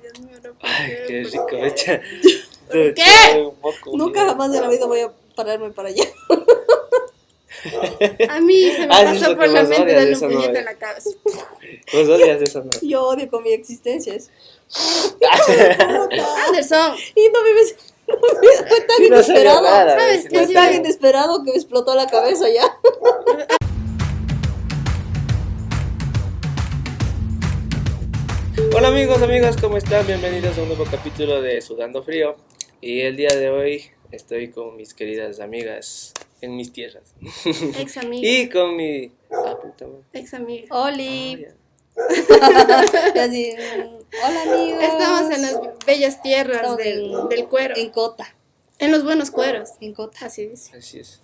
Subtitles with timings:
[0.00, 1.66] Dios mío, no puedo Ay, qué ¿por rico, qué?
[1.66, 2.00] echa.
[2.70, 3.50] ¿Qué?
[3.92, 6.04] Nunca jamás en la vida voy a pararme para allá.
[8.28, 9.96] A mí se me Ah, eso es pasó lo por que la más mente odias,
[9.98, 10.58] darle eso un no puñete es.
[10.58, 11.10] en la cabeza.
[11.92, 12.70] Vos odias eso, ¿no?
[12.82, 14.30] Yo odio con mi existencia eso.
[16.48, 17.76] Anderson, Y no me ves.
[18.06, 19.62] Fue tan Sí, no sabía inesperado.
[19.62, 22.64] nada, ¿sabes Fue tan inesperado que me explotó la cabeza ya.
[28.74, 30.06] Hola amigos, amigas, ¿cómo están?
[30.06, 32.36] Bienvenidos a un nuevo capítulo de Sudando Frío.
[32.80, 37.14] Y el día de hoy estoy con mis queridas amigas en mis tierras.
[37.78, 38.26] ex amiga.
[38.26, 39.12] Y con mi...
[39.30, 40.04] Ah, puta madre.
[40.14, 40.74] Ex amiga.
[40.74, 41.46] Oli.
[42.40, 42.84] Ah,
[43.20, 44.82] así, mm, hola amigos.
[44.82, 47.74] Estamos en las bellas tierras del, cuero.
[47.76, 48.34] En Cota.
[48.78, 49.68] En los buenos cueros.
[49.82, 50.24] En Cota.
[50.24, 50.78] Así ya.
[50.78, 51.20] Así es.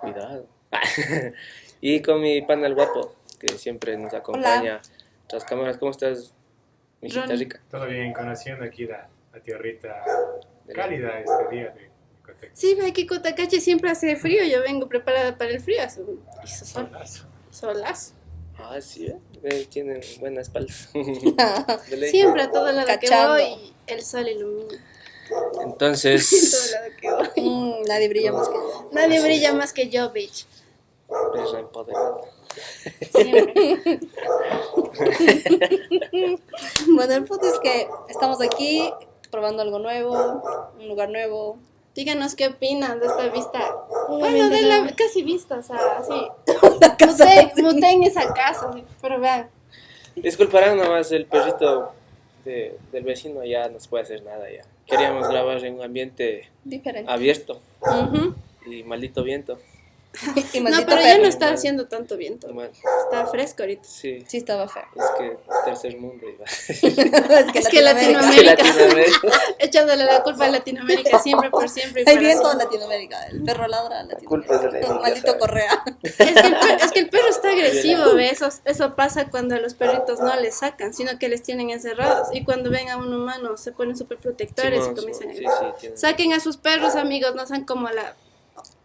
[0.00, 0.48] Cuidado.
[1.80, 4.82] y con mi pana el guapo, que siempre nos acompaña
[5.32, 5.78] tras cámaras.
[5.78, 6.34] ¿Cómo estás,
[7.00, 7.60] mijita rica?
[7.70, 10.04] Todo bien, conociendo aquí la, la tierrita
[10.74, 11.90] cálida este día de
[12.24, 12.50] Cotex.
[12.58, 14.44] Sí, ve aquí Cotacache siempre hace frío.
[14.44, 15.82] Yo vengo preparada para el frío.
[15.82, 17.24] Hace un hizo sol, Solazo.
[17.50, 18.12] solazo.
[18.58, 19.06] Ah, sí,
[19.42, 19.66] ¿eh?
[19.70, 20.72] Tienen buena espalda.
[22.10, 23.36] Siempre a todo lado Cachando.
[23.36, 24.78] que voy, el sol ilumina.
[25.30, 27.48] Todo Entonces, lado que voy.
[27.48, 28.90] Mm, nadie brilla más que yo.
[28.92, 30.46] Nadie brilla más que yo, bitch.
[31.32, 32.16] perra empoderada.
[36.94, 38.90] Bueno, el punto es que estamos aquí
[39.30, 40.42] probando algo nuevo,
[40.78, 41.58] un lugar nuevo.
[41.94, 43.60] Díganos qué opinan de esta vista.
[44.08, 46.14] Bueno, de la casi vista, o sea, así.
[46.80, 49.50] La casa Muté, de- muté en esa casa, pero vean.
[50.16, 51.92] Disculparán nomás, el perrito
[52.44, 54.62] de- del vecino ya no se puede hacer nada ya.
[54.86, 57.10] Queríamos grabar en un ambiente Diferente.
[57.10, 57.60] abierto
[58.66, 59.58] y maldito viento.
[60.52, 62.52] Y No, pero ya no está haciendo tanto viento.
[62.52, 62.70] Mal.
[63.04, 63.84] Está fresco ahorita.
[63.84, 64.84] Sí, Sí, estaba feo.
[64.94, 66.44] es que tercer mundo iba.
[66.46, 68.54] es Es que Latinoamérica.
[68.56, 69.28] Latinoamérica.
[69.58, 72.04] Echándole la culpa a Latinoamérica siempre, por siempre.
[72.06, 72.58] y Hay viento en.
[72.58, 73.26] Latinoamérica.
[73.26, 74.94] El perro ladra a culpa es de Latinoamérica.
[74.94, 75.40] la Maldito ¿sabes?
[75.40, 75.84] Correa.
[76.02, 78.30] Es que, el perro, es que el perro está agresivo, ¿ve?
[78.30, 82.28] Eso, eso pasa cuando a los perritos no les sacan, sino que les tienen encerrados.
[82.32, 85.74] Y cuando ven a un humano se ponen súper protectores y comienzan sí, a...
[85.78, 88.14] sí, Saquen a sus perros, amigos, no sean como la,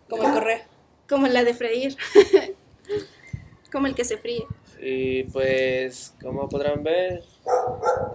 [0.10, 0.68] Como el Correa.
[1.08, 1.98] Como la de freír.
[3.72, 4.46] como el que se fríe.
[4.80, 7.24] Y pues, como podrán ver,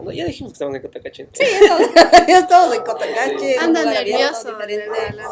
[0.02, 1.28] no, ya dijimos que estamos en Cotacache.
[1.32, 1.88] Sí, estamos,
[2.28, 3.58] ya estamos en Cotacache.
[3.58, 4.56] Anda nervioso.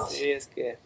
[0.08, 0.78] Sí, es que,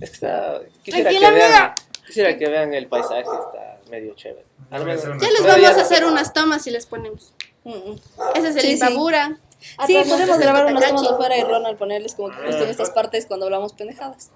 [0.00, 1.74] es que está, quisiera Tranquila, que vean,
[2.06, 4.46] quisiera que vean el paisaje, está medio chévere.
[4.70, 7.34] Al menos- Ya les vamos a hacer unas tomas y les ponemos.
[7.64, 8.00] Mm, mm.
[8.36, 8.72] Ese es el Sí, sí.
[8.74, 9.38] Imbabura.
[9.58, 12.70] Sí, Atrás podemos grabar el unas tomas afuera y Ronald ponerles como que justo en
[12.70, 14.30] estas partes cuando hablamos pendejadas.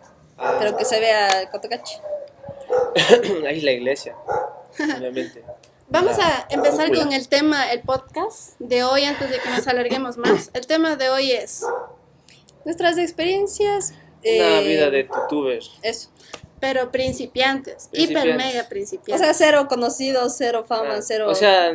[0.58, 2.00] Pero que se vea Cotacache.
[3.46, 4.16] ahí la iglesia,
[4.78, 5.42] obviamente.
[5.88, 9.66] Vamos La a empezar con el tema, el podcast de hoy, antes de que nos
[9.68, 10.50] alarguemos más.
[10.54, 11.66] El tema de hoy es,
[12.64, 13.90] Nuestras experiencias.
[14.24, 15.60] Una eh, vida de youtuber.
[15.82, 16.08] Eso.
[16.60, 18.24] pero principiantes, Principiantes.
[18.24, 19.20] hiper mega O principiantes.
[19.20, 21.28] sea, cero conocidos, cero fama, Ah, cero.
[21.28, 21.72] O sea,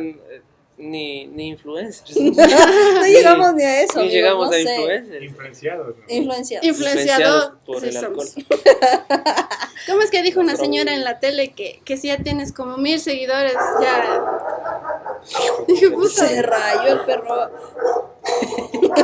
[0.78, 2.16] ni, ni influencers.
[2.16, 4.00] no llegamos ni a eso.
[4.00, 4.74] Ni llegamos no a sé.
[4.74, 5.22] influencers.
[5.22, 6.14] Influenciados, ¿no?
[6.62, 7.52] Influenciados.
[7.66, 8.26] Por sí el alcohol.
[9.86, 12.76] ¿Cómo es que dijo una señora en la tele que, que si ya tienes como
[12.76, 14.22] mil seguidores, ya...
[15.66, 17.50] Dije, puta, Se rayó el perro.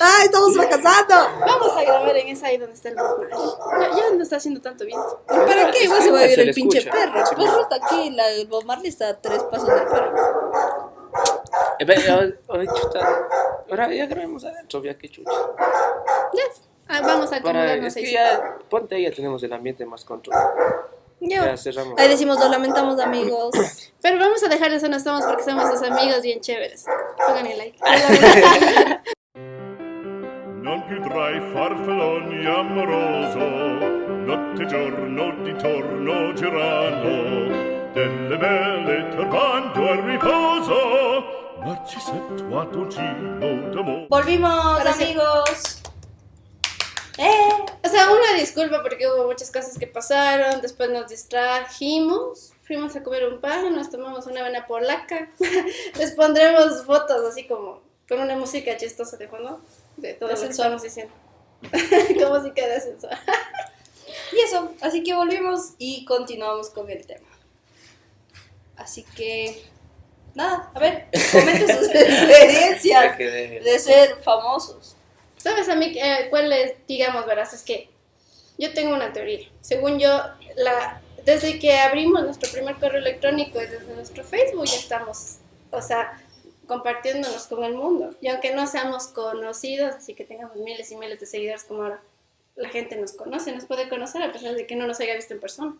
[0.00, 1.14] ¡Ah, estamos fracasando!
[1.40, 3.38] vamos a grabar en esa ahí donde está el Bob Marley.
[3.80, 5.20] Ya, ya no está haciendo tanto viento.
[5.26, 5.84] ¿Para qué?
[5.84, 6.96] Igual que se va a se el pinche escucha.
[6.96, 7.24] perro.
[7.36, 10.92] Perro está aquí, la, el Bob Marley está a tres pasos del perro.
[11.78, 11.96] Eh, ve,
[12.74, 13.26] chuta.
[13.70, 15.30] Ahora ya grabemos adentro, ya que chucha.
[16.32, 16.42] Ya,
[16.88, 18.12] ah, vamos a Para, acomodarnos es que ahí.
[18.12, 20.52] ya, ponte ahí, ya tenemos el ambiente más controlado.
[21.20, 21.46] Ya.
[21.46, 21.98] Ya cerramos.
[21.98, 23.54] Ahí decimos, lo lamentamos, amigos.
[24.02, 26.86] Pero vamos a dejarles donde estamos porque somos sus amigos bien chéveres.
[27.26, 27.78] Pongan el like.
[30.62, 33.38] Non più tra i farfalloni amoroso,
[34.24, 44.06] notte giorno di torno girano, delle belle turbando al riposo, Narcisetto a dolcino d'amore.
[44.10, 45.79] Volvimos, amigos.
[47.20, 47.66] ¡Eh!
[47.84, 53.02] O sea, una disculpa porque hubo muchas cosas que pasaron, después nos distrajimos, fuimos a
[53.02, 55.28] comer un pan, nos tomamos una avena polaca,
[55.98, 59.60] les pondremos fotos así como con una música chistosa de fondo,
[59.98, 61.12] de todo De lo que estamos diciendo.
[61.60, 63.10] con música de ascensor.
[64.32, 67.28] Y eso, así que volvimos y continuamos con el tema.
[68.76, 69.62] Así que,
[70.34, 74.96] nada, a ver, comenten sus experiencias de ser famosos.
[75.42, 77.54] ¿Sabes a mí eh, cuál es, digamos, verás?
[77.54, 77.88] Es que
[78.58, 79.48] yo tengo una teoría.
[79.62, 80.10] Según yo,
[80.56, 85.38] la, desde que abrimos nuestro primer correo electrónico y desde nuestro Facebook ya estamos,
[85.70, 86.22] o sea,
[86.66, 88.10] compartiéndonos con el mundo.
[88.20, 92.02] Y aunque no seamos conocidos, así que tengamos miles y miles de seguidores como ahora,
[92.56, 95.32] la gente nos conoce, nos puede conocer a pesar de que no nos haya visto
[95.32, 95.74] en persona.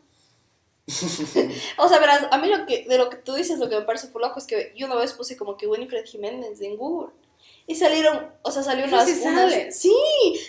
[1.76, 3.82] O sea, verás, a mí lo que, de lo que tú dices, lo que me
[3.82, 7.12] parece loco es que yo una vez puse como que Winifred Jiménez en Google.
[7.66, 9.72] Y salieron, o sea, salió unas, sí unas- sale.
[9.72, 9.94] sí,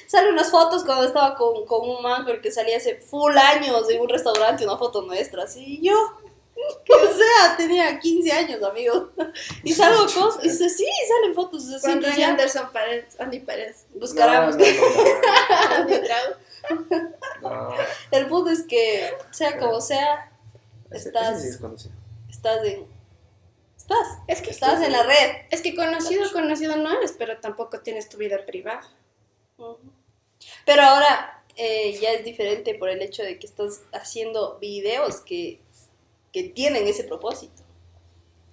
[0.07, 3.37] salen unas fotos cuando estaba con, con un man con el que salía hace full
[3.37, 5.95] años en un restaurante, una foto nuestra, así, y yo,
[6.55, 9.09] o sea, tenía 15 años, amigos,
[9.63, 13.39] y salgo cosas, y dice, sí, salen fotos, así, Cuando entonces ya Anderson Paredes, Andy
[13.41, 14.55] Paredes, buscaremos.
[14.57, 15.87] No, no,
[17.41, 17.75] no, no.
[18.11, 20.27] El punto es que, sea como sea,
[20.89, 21.43] Estás-
[22.29, 22.85] estás en,
[23.91, 25.45] estás, Es que estás en la red.
[25.51, 28.81] Es que conocido, conocido no eres, pero tampoco tienes tu vida privada.
[30.65, 35.61] Pero ahora eh, ya es diferente por el hecho de que estás haciendo videos que,
[36.31, 37.63] que tienen ese propósito.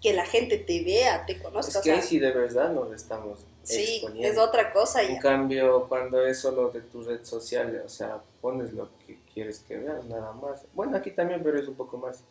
[0.01, 1.79] Que la gente te vea, te conozca.
[1.79, 4.29] Es que o ahí sea, sí de verdad nos estamos sí, exponiendo.
[4.29, 5.21] es otra cosa En ya.
[5.21, 9.77] cambio, cuando es solo de tu red social, o sea, pones lo que quieres que
[9.77, 10.63] vean, nada más.
[10.73, 12.23] Bueno, aquí también, pero es un poco más.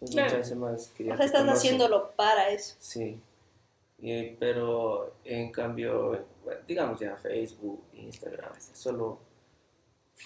[0.00, 0.30] Es Claro.
[0.30, 2.74] chance más O sea, estás haciéndolo para eso.
[2.78, 3.20] Sí.
[3.98, 9.18] Y- pero en cambio, bueno, digamos ya Facebook, Instagram, solo.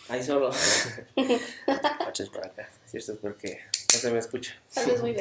[0.08, 0.50] Hay solo.
[2.08, 3.12] Oches por acá, ¿cierto?
[3.12, 3.58] Es porque
[3.92, 4.54] no se me escucha.
[4.72, 5.12] Tal vez muy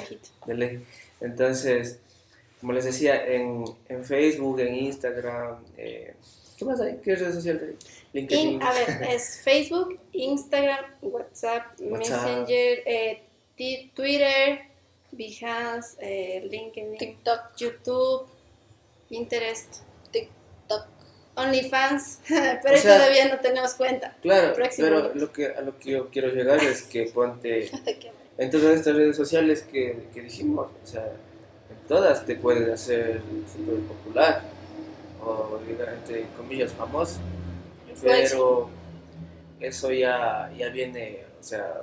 [0.45, 0.85] de ley.
[1.21, 1.99] Entonces,
[2.59, 6.15] como les decía, en, en Facebook, en Instagram, eh,
[6.57, 6.97] ¿qué más hay?
[7.03, 7.77] ¿Qué redes sociales hay?
[8.13, 8.49] LinkedIn.
[8.53, 12.25] In- a ver, es Facebook, Instagram, WhatsApp, WhatsApp.
[12.25, 13.23] Messenger, eh,
[13.57, 14.61] Twitter,
[15.11, 18.27] Behance, eh, LinkedIn, TikTok, YouTube,
[19.09, 20.87] Pinterest, TikTok.
[21.35, 24.15] OnlyFans, pero sea- todavía no tenemos cuenta.
[24.21, 27.71] Claro, pero lo que, a lo que yo quiero llegar es que ponte
[28.37, 33.21] en todas estas redes sociales que, que dijimos, o sea, en todas te puedes hacer
[33.51, 34.43] súper popular
[35.25, 37.19] o, entre comillas, famoso.
[38.01, 38.69] Pero
[39.59, 41.81] eso ya, ya viene, o sea,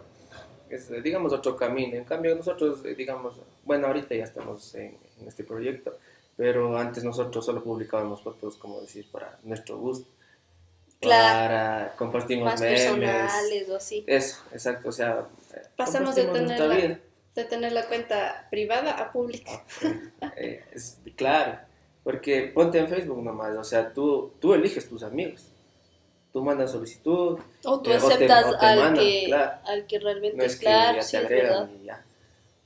[0.70, 1.96] es, digamos, otro camino.
[1.96, 3.34] En cambio, nosotros, eh, digamos,
[3.64, 5.98] bueno, ahorita ya estamos en, en este proyecto,
[6.36, 10.08] pero antes nosotros solo publicábamos fotos, como decir, para nuestro gusto.
[11.00, 11.48] Claro.
[11.48, 12.82] Para compartimos Más memes.
[12.82, 14.04] personales o así.
[14.06, 15.26] Eso, exacto, o sea,
[15.76, 17.00] Pasamos de tener, la, vida.
[17.34, 19.64] de tener la cuenta privada a pública.
[20.36, 21.58] Eh, es, claro,
[22.04, 25.50] porque ponte en Facebook nomás, o sea, tú, tú eliges tus amigos.
[26.32, 29.52] Tú mandas solicitud, O tú Eh, o te- aceptas o te al, mandan, que, claro.
[29.66, 32.04] al que realmente no es que claro, ya sí, te agregan y ya.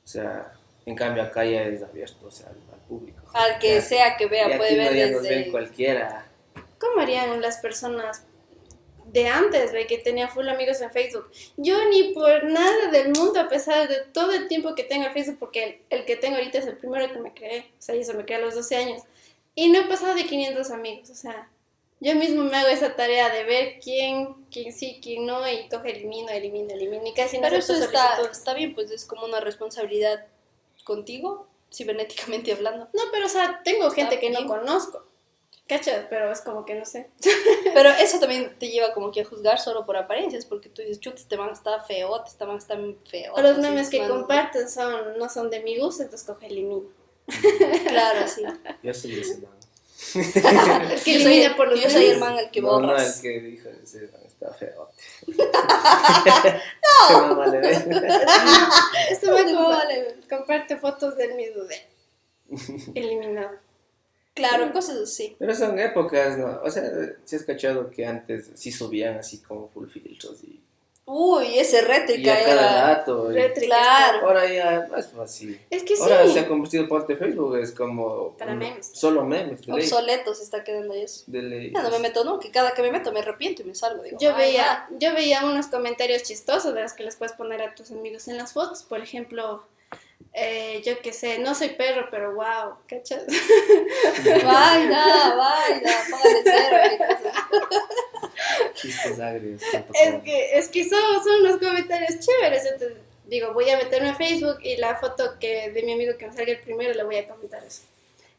[0.05, 0.53] O sea,
[0.85, 3.23] en cambio acá ya es abierto, o sea, al, al público.
[3.33, 3.81] Al que Ya.
[3.81, 5.51] sea que y vea, aquí puede no ver ya nos ven desde...
[5.51, 6.27] cualquiera.
[6.79, 8.25] ¿Cómo harían las personas
[9.07, 11.31] de antes, ve, que tenía full amigos en Facebook?
[11.57, 15.13] Yo ni por nada del mundo, a pesar de todo el tiempo que tengo en
[15.15, 17.95] Facebook, porque el, el que tengo ahorita es el primero que me creé, o sea,
[17.95, 19.03] yo se me creé a los 12 años,
[19.55, 21.49] y no he pasado de 500 amigos, o sea,
[22.01, 25.93] yo mismo me hago esa tarea de ver quién, quién sí, quién no, y coge,
[25.93, 29.41] elimino, elimino, elimino, y casi no Pero eso está, está bien, pues es como una
[29.41, 30.27] responsabilidad
[30.85, 32.89] contigo, cibernéticamente hablando.
[32.93, 35.07] No, pero o sea, tengo gente que no conozco,
[35.67, 36.07] ¿cachas?
[36.11, 37.11] Pero es como que no sé.
[37.75, 41.01] Pero eso también te lleva como que a juzgar solo por apariencias, porque tú dices,
[41.01, 43.33] chut, este man está feo, este man está feo.
[43.35, 46.83] O los memes que man, comparten son, no son de mi gusto, entonces coge, elimino.
[47.89, 48.43] Claro, sí.
[48.83, 49.64] Yo soy ese man.
[50.15, 53.17] El que elimina por los yo soy el man al que no, no, borras.
[53.17, 54.91] el que dijo ese man está feo.
[57.11, 57.29] no.
[57.29, 57.89] no vale ver.
[59.11, 60.17] Este man No, vale.
[60.29, 61.95] comparte fotos del mismo de
[62.95, 63.59] eliminado.
[64.35, 65.37] Claro, cosas así.
[65.39, 66.61] Pero son épocas, ¿no?
[66.63, 66.83] O sea,
[67.25, 70.61] si has cachado que antes sí subían así como full filtros y,
[71.07, 72.87] Uy, ese y rétrica a cada era...
[72.95, 73.31] rato.
[73.31, 74.27] y- Rétrica Claro.
[74.27, 75.61] Ahora ya no es así.
[75.69, 76.03] Es que sí.
[76.03, 78.35] Ahora se ha convertido parte de Facebook, es como...
[78.39, 78.91] Para un- memes.
[78.95, 79.83] Solo memes, de ley.
[79.83, 81.25] Obsoleto se está quedando eso.
[81.27, 81.73] De ley.
[81.75, 84.03] Ya no me meto, no, que cada que me meto me arrepiento y me salgo.
[84.03, 87.61] Digo, Yo "Ay, veía, yo veía unos comentarios chistosos de los que les puedes poner
[87.61, 88.83] a tus amigos en las fotos.
[88.83, 89.63] Por ejemplo,
[90.33, 93.25] eh, yo qué sé, no soy perro, pero wow, ¿cachas?
[94.25, 97.14] ya, Vaina, vaina, póngale cero.
[98.85, 99.63] Chistes agrios.
[99.95, 102.65] Es que, es que son, son unos comentarios chéveres.
[102.67, 106.27] Entonces, digo, voy a meterme a Facebook y la foto que de mi amigo que
[106.27, 107.83] me salga el primero le voy a comentar eso.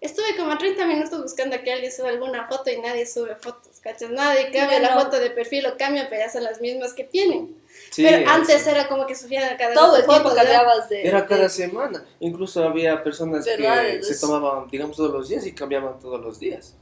[0.01, 3.79] Estuve como 30 minutos buscando a que alguien suba alguna foto y nadie sube fotos,
[3.81, 4.11] ¿cachas?
[4.11, 5.01] Nadie cambia la no.
[5.01, 7.55] foto de perfil o cambia, pero ya son las mismas que tienen.
[7.89, 8.69] Sí, pero antes sí.
[8.69, 11.07] era como que subían a cada Todo el tiempo cambiabas de...
[11.07, 12.05] Era cada de- semana.
[12.19, 13.83] Incluso había personas ¿Verdad?
[13.83, 16.75] que se tomaban, digamos, todos los días y cambiaban todos los días.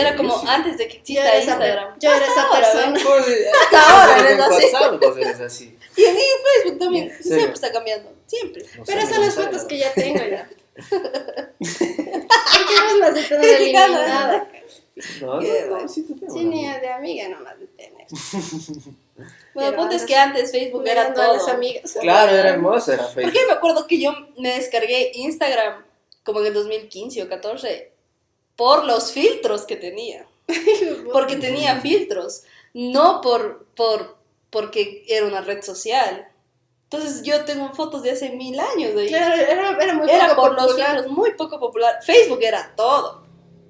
[0.00, 0.46] Era como Sí.
[0.48, 1.98] antes de que Yo exista era esa, Instagram.
[1.98, 3.00] yo era esa ahora, persona.
[3.64, 5.66] Hasta ahora eres así.
[5.74, 5.88] WhatsApp.
[5.96, 7.12] Y en Facebook también.
[7.20, 7.28] Sí.
[7.28, 8.12] Siempre está cambiando.
[8.26, 8.62] Siempre.
[8.76, 10.48] No Pero son no las fotos que ya tengo ya.
[11.58, 13.86] Porque vos más de tener Qué gana.
[13.86, 14.48] eliminada.
[15.20, 15.88] No, no, no, bueno.
[15.88, 16.32] sí te tengo.
[16.34, 18.06] Sí, ni de amiga nomás de tener.
[19.52, 21.48] Bueno, el punto es que antes Facebook era las todo.
[21.50, 21.98] amigas.
[22.00, 23.46] Claro, era hermoso, era Porque Facebook.
[23.48, 25.84] me acuerdo que yo me descargué Instagram
[26.22, 27.90] como en el 2015 o 14
[28.58, 30.26] por los filtros que tenía.
[31.12, 32.42] Porque tenía filtros,
[32.74, 34.16] no por, por
[34.50, 36.26] porque era una red social.
[36.84, 39.08] Entonces yo tengo fotos de hace mil años de ahí.
[39.08, 40.90] Claro, era, era muy era poco por los popular.
[40.94, 41.98] filtros, muy poco popular.
[42.02, 43.22] Facebook era todo,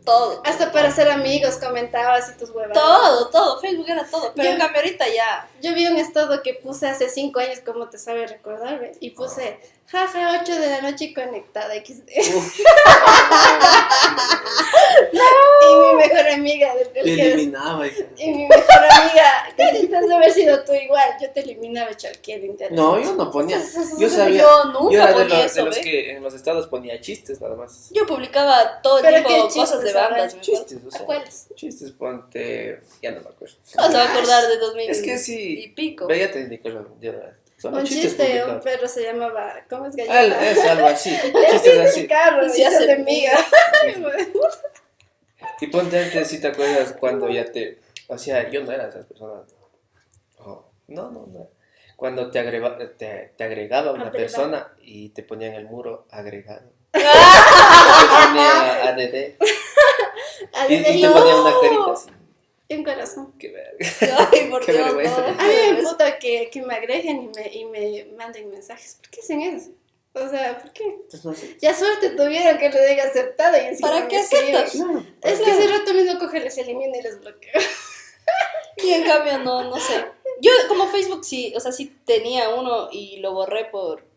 [0.04, 0.40] todo.
[0.44, 2.72] Hasta para ser amigos comentabas y tus huevas.
[2.74, 4.32] Todo, todo, Facebook era todo.
[4.36, 5.50] Pero Yo- en cambio ahorita ya.
[5.60, 8.92] Yo vi un estado que puse hace cinco años, como te sabe recordar, ve?
[9.00, 9.58] y puse,
[9.90, 12.08] jaja, 8 de la noche conectada XD.
[15.62, 17.86] y mi mejor amiga del Te eliminaba.
[17.86, 18.04] hija.
[18.16, 22.72] Y mi mejor amiga, intentas de haber sido tú igual, yo te eliminaba cualquier interés.
[22.76, 23.60] No, yo no ponía.
[23.98, 24.42] Yo sabía.
[24.42, 25.80] Yo nunca Yo era de ponía los, eso, de los ¿ve?
[25.82, 27.90] que en los estados ponía chistes nada más.
[27.92, 30.40] Yo publicaba todo el Pero tiempo qué cosas de bandas.
[30.40, 31.06] Chistes, o ¿A sea.
[31.06, 31.46] cuáles?
[31.54, 32.80] Chistes, ponte.
[33.02, 33.54] Ya no me acuerdo.
[33.76, 35.60] No se va a acordar de 2000 Es que sí.
[35.64, 36.06] y pico.
[36.06, 37.18] Veía técnicos, ya no.
[37.58, 40.50] Son Un chiste, un perro se llamaba, ¿cómo es Al- gallina?
[40.50, 41.10] Es algo así.
[41.12, 42.06] Es Chistes el así.
[42.06, 43.32] carro, ya se de miga.
[45.60, 47.80] Y ponte antes, si te acuerdas, cuando ya te.
[48.06, 49.42] O sea, yo no era de esas personas.
[50.38, 51.48] Oh, no, no, no.
[51.96, 56.70] Cuando te, agrega, te, te agregaba una persona y te ponía en el muro agregado.
[56.92, 59.34] te ponía ADD.
[60.54, 62.10] A Y, y te ponía una carita así.
[62.76, 63.34] Un corazón.
[63.38, 64.28] Qué verga.
[64.32, 65.20] Ay, por Qué Dios, vergüenza.
[65.20, 65.40] no.
[65.40, 68.96] A mí me puta que, que me agreguen y me, y me manden mensajes.
[69.00, 69.70] ¿Por qué hacen eso?
[70.14, 70.84] O sea, ¿por qué?
[71.22, 71.56] No sé.
[71.60, 74.74] Ya suerte tuvieron que le diga aceptado y encima ¿Para me qué aceptas?
[75.22, 77.52] Es que ese rato mismo coge, les elimina y les bloquea.
[78.78, 80.04] Y en cambio, no, no sé.
[80.40, 84.07] Yo, como Facebook, sí, o sea, sí tenía uno y lo borré por.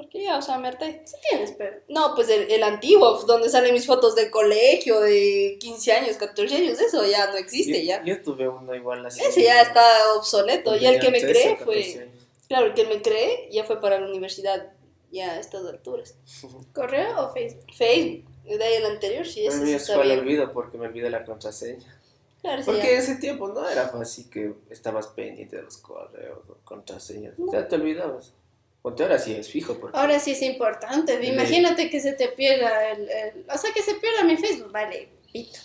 [0.00, 1.02] Porque ya, o sea, me harté.
[1.04, 1.76] Sí tienes, pero...
[1.88, 6.56] No, pues el, el antiguo, donde salen mis fotos del colegio, de 15 años, 14
[6.56, 8.02] años, eso ya no existe, Yo, ya.
[8.02, 9.20] yo tuve uno igual así.
[9.22, 9.84] Ese ya está
[10.16, 10.74] obsoleto.
[10.74, 11.74] Y el que me 13, fue.
[11.74, 12.14] 14 años.
[12.48, 14.72] Claro, el que me creé ya fue para la universidad,
[15.12, 16.14] ya a estas alturas.
[16.72, 17.66] ¿Correo o Facebook?
[17.76, 22.00] Facebook, de ahí el anterior, sí, A ese fue olvido porque me olvidé la contraseña.
[22.40, 22.92] Claro, sí, Porque ya.
[22.92, 27.34] en ese tiempo no era fácil que estabas pendiente de los correos o contraseñas.
[27.52, 28.32] Ya te olvidabas.
[28.82, 29.78] Ponte ahora sí es fijo.
[29.78, 31.22] Porque Ahora sí es importante.
[31.24, 34.72] Imagínate que se te pierda el, el- O sea, que se pierda mi Facebook.
[34.72, 35.58] Vale, pito.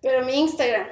[0.00, 0.88] Pero mi Instagram.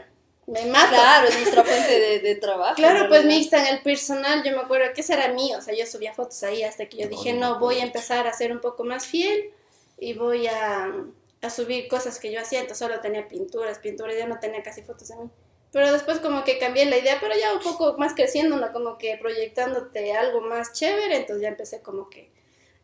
[0.49, 0.89] Me mato.
[0.91, 2.75] Claro, es nuestra fuente de, de trabajo.
[2.75, 3.37] Claro, pues mi.
[3.37, 6.43] Instagram, el personal, yo me acuerdo que ese era mío, o sea, yo subía fotos
[6.43, 8.61] ahí hasta que yo No, dije, yo no, no voy a empezar a ser un
[8.61, 9.51] poco más fiel
[9.99, 10.91] y voy a,
[11.43, 14.81] a subir cosas que yo hacía, entonces solo tenía pinturas, pinturas, ya no tenía casi
[14.83, 15.31] fotos de mí.
[15.73, 18.73] Pero después como que cambié la idea, pero ya un poco más creciendo, ¿no?
[18.73, 22.31] Como que proyectándote algo más chévere, entonces ya empecé como que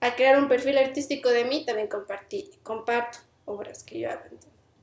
[0.01, 4.23] a crear un perfil artístico de mí, también compartí, comparto obras que yo hago,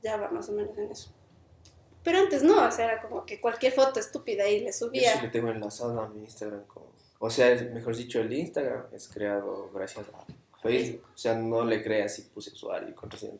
[0.02, 1.12] ya va más o menos en eso.
[2.02, 5.12] Pero antes no, o sea, era como que cualquier foto estúpida y le yo subía.
[5.14, 6.64] sí le tengo enlazado a mi Instagram.
[7.20, 11.06] O sea, mejor dicho, el Instagram es creado gracias a Facebook.
[11.14, 13.38] O sea, no le creé así, puse usuario y contraseña.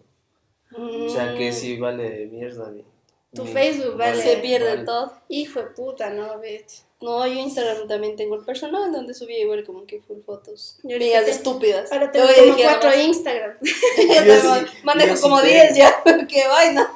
[0.76, 2.84] O sea, que Mm, sí vale mierda mi...
[3.34, 4.22] Tu mi- Facebook vale.
[4.22, 4.84] Se pierde vale.
[4.84, 5.12] todo.
[5.28, 6.74] Hijo de puta, no, vete.
[7.00, 10.78] No, yo Instagram también tengo el personal donde subía igual como que full fotos.
[10.84, 11.90] Yo Mías estúpidas.
[11.90, 13.56] Ahora tengo como dije, cuatro Instagram.
[13.62, 15.52] yo Yo tengo- sí- manejo yo sí como tengo.
[15.52, 16.02] 10 ya.
[16.28, 16.92] Qué vaina.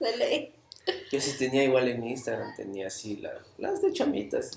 [0.00, 0.52] De ley.
[1.10, 4.50] Yo sí tenía igual en mi Instagram, tenía así la, las de chamitas.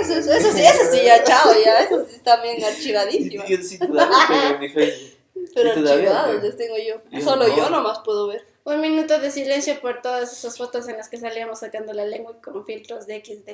[0.00, 1.80] Eso, eso, eso sí, eso sí, ya, chao, ya.
[1.80, 3.44] Eso sí está bien archivadísimo.
[3.46, 5.18] Yo sí todavía tengo en mi Facebook.
[5.54, 6.96] Pero archivados les tengo yo.
[7.10, 7.56] Yo Solo no.
[7.56, 8.44] yo nomás puedo ver.
[8.66, 12.40] Un minuto de silencio por todas esas fotos en las que salíamos sacando la lengua
[12.40, 13.50] con filtros de XD.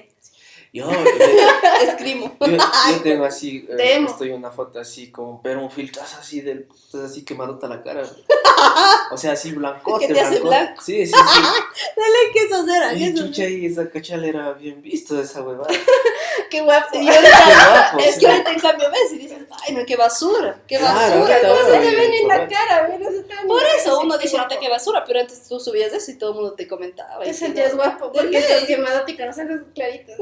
[0.72, 0.98] Yo, yo,
[1.82, 2.32] Escribo.
[2.40, 6.68] yo, yo tengo así, eh, estoy una foto así como, pero un filtrazo así del,
[7.04, 8.02] así quemadota la cara.
[9.10, 10.80] O sea, así blancote, ¿Qué te hace blanco?
[10.82, 11.14] Sí, sí, sí.
[11.96, 12.96] Dale, ¿qué esos eran?
[12.96, 15.72] Y chucha, y esa cachala era bien visto esa huevada.
[16.50, 16.88] Qué guapo.
[16.92, 20.78] Y guapo, es que ahorita en cambio ves y dices, ay, no, qué basura, qué
[20.78, 21.38] basura.
[21.42, 25.04] No se bien ven en la cara, eso Por eso uno dice ahorita qué basura,
[25.06, 27.24] pero antes tú subías eso y todo el mundo te comentaba.
[27.24, 30.16] Te y sentías guapo, porque estás quemadótica, no sabes claritos.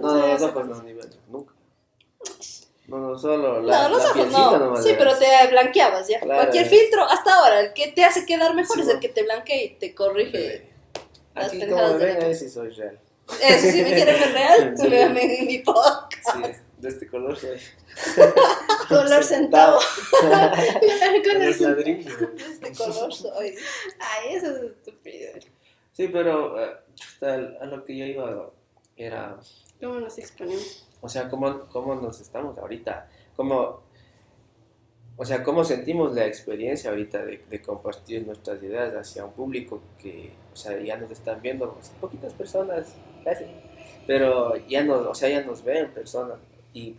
[0.00, 0.92] No, no, los ojos no, ni
[1.28, 1.54] nunca.
[2.88, 4.58] No, no, solo la, No, los la ojos no.
[4.58, 4.84] nomás.
[4.84, 6.20] Sí, pero te blanqueabas ya.
[6.20, 6.40] Claro.
[6.42, 9.22] Cualquier filtro, hasta ahora, el que te hace quedar mejor Sí, es el que te
[9.24, 10.70] blanquea y te corrige.
[11.34, 13.00] las Aquí como me ven, la ahí sí soy real.
[13.42, 14.88] Eso, si me quieren ver real, Sí.
[14.88, 16.28] véanme en mi podcast.
[16.32, 16.42] Sí,
[16.78, 17.58] de este color soy.
[18.88, 19.80] Color centavo.
[21.60, 22.16] Ladrillo.
[22.18, 23.54] De este color soy.
[23.98, 25.32] Ay, eso es estúpido.
[25.92, 26.76] Sí, pero eh,
[27.22, 28.50] a lo que yo iba
[28.96, 29.38] era,
[29.80, 30.88] ¿Cómo nos exponemos?
[31.00, 33.86] o sea, cómo, cómo nos estamos ahorita, como
[35.18, 39.80] o sea, cómo sentimos la experiencia ahorita de, de compartir nuestras ideas hacia un público
[40.00, 43.44] que, o sea, ya nos están viendo, o sea, poquitas personas, casi,
[44.06, 46.38] pero ya nos, o sea, ya nos ven personas.
[46.74, 46.96] Y,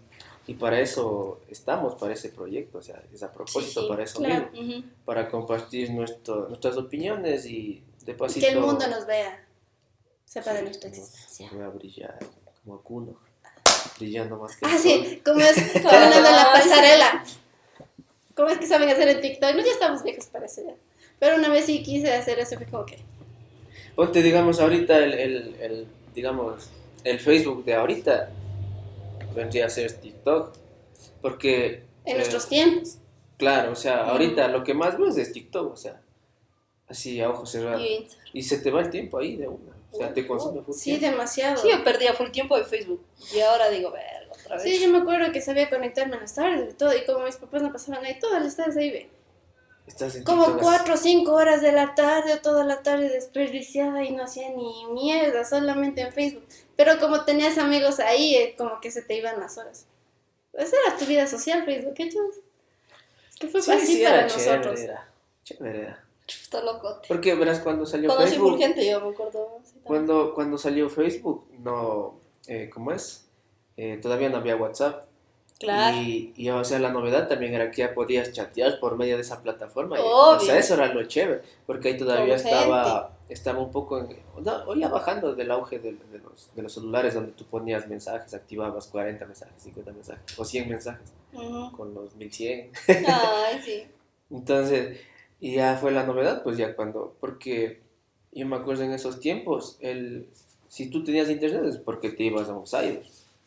[0.47, 4.19] y para eso estamos, para ese proyecto, o sea, es a propósito Sí, para eso
[4.19, 4.49] claro.
[4.51, 8.47] mismo, para compartir nuestro, nuestras opiniones y de pasito...
[8.47, 9.45] Que el mundo nos vea,
[10.43, 11.49] sepa de nuestra existencia.
[11.51, 12.19] Voy a brillar
[12.63, 13.15] como Kuno,
[13.99, 15.21] brillando más que Ah, el sí, sol.
[15.25, 17.23] como es caminando en la pasarela.
[18.35, 19.55] ¿Cómo es que saben hacer en TikTok?
[19.55, 20.73] No, ya estamos viejos para eso ya.
[21.19, 22.99] Pero una vez sí quise hacer eso, fue como que.
[23.95, 26.69] Ponte, digamos, ahorita el, el, el, digamos,
[27.03, 28.29] el Facebook de ahorita
[29.35, 30.53] vendría a ser TikTok.
[31.21, 32.97] Porque, En eh, nuestros tiempos.
[33.37, 35.99] claro, o sea, ahorita lo que más ves es TikTok, o sea,
[36.87, 37.81] así a ojos cerrados.
[37.81, 39.73] Y- Y se te va el tiempo ahí de una.
[39.91, 41.07] O sea, te consume full Sí, tiempo.
[41.07, 41.57] demasiado.
[41.61, 43.03] Sí, yo perdía full tiempo de Facebook.
[43.33, 44.63] Y ahora digo, verga, otra vez.
[44.63, 46.95] Sí, yo me acuerdo que sabía conectarme en las tardes y todo.
[46.95, 49.09] Y como mis papás no pasaban ahí todas las tardes ahí, ve.
[49.87, 54.03] Estás en Como TikTok, cuatro o cinco horas de la tarde, toda la tarde desperdiciada
[54.03, 56.45] y no hacía ni mierda, solamente en Facebook.
[56.75, 59.85] Pero como tenías amigos ahí, eh, como que se te iban las horas.
[60.53, 62.35] Esa era tu vida social, Facebook, ¿qué chavos?
[63.29, 64.79] Es que fue Sí, así sí, para chévere, nosotros.
[64.81, 65.09] era
[65.45, 66.03] chévere era.
[66.27, 67.01] Está loco.
[67.07, 68.51] Porque, verás, cuando salió Conocí Facebook...
[68.51, 69.47] full gente, yo me acuerdo.
[69.63, 69.83] sí, también.
[69.83, 73.27] Cuando, cuando salió Facebook, no, eh, ¿cómo es?
[73.77, 75.05] Eh, todavía no había WhatsApp.
[75.59, 75.97] Claro.
[75.97, 79.21] Y, y, o sea, la novedad también era que ya podías chatear por medio de
[79.23, 79.97] esa plataforma.
[79.97, 83.97] Y, o sea, eso era lo chévere, porque ahí todavía Con estaba, estaba un poco,
[83.97, 87.45] en, no, o ya bajando del auge de, de los, de los celulares donde tú
[87.45, 91.75] ponías mensajes, activabas 40 mensajes, 50 mensajes, o 100 mensajes, Ujú.
[91.75, 92.71] con los 1100.
[92.87, 93.83] Ay, sí.
[94.29, 94.99] Entonces,
[95.39, 97.81] y ya fue la novedad, pues ya cuando, porque
[98.31, 100.29] yo me acuerdo en esos tiempos, el,
[100.67, 103.03] si tú tenías internet es porque te ibas a un cyber,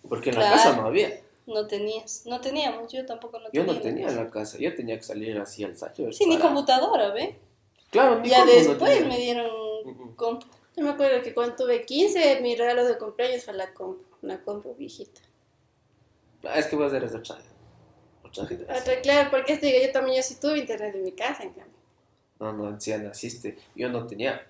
[0.08, 1.20] porque en la casa no había.
[1.46, 2.26] No tenías.
[2.26, 3.72] No teníamos, yo tampoco no Yo tenía.
[3.74, 6.14] no tenía en la casa, yo tenía que salir así al cyber.
[6.14, 7.36] Sí, ni computadora, ¿ve?
[7.90, 10.46] Claro, ni Ya no después me dieron compu.
[10.76, 14.40] Yo me acuerdo que cuando tuve 15, mi regalo de cumpleaños fue la compu, una
[14.40, 15.20] compu viejita.
[16.44, 17.36] Ah, Es que vos eres otra,
[18.24, 18.44] otra.
[18.44, 21.79] Otra, claro, porque digo, yo también yo sí tuve internet en mi casa, en cambio.
[22.40, 24.40] No, no, ya naciste, yo no tenía.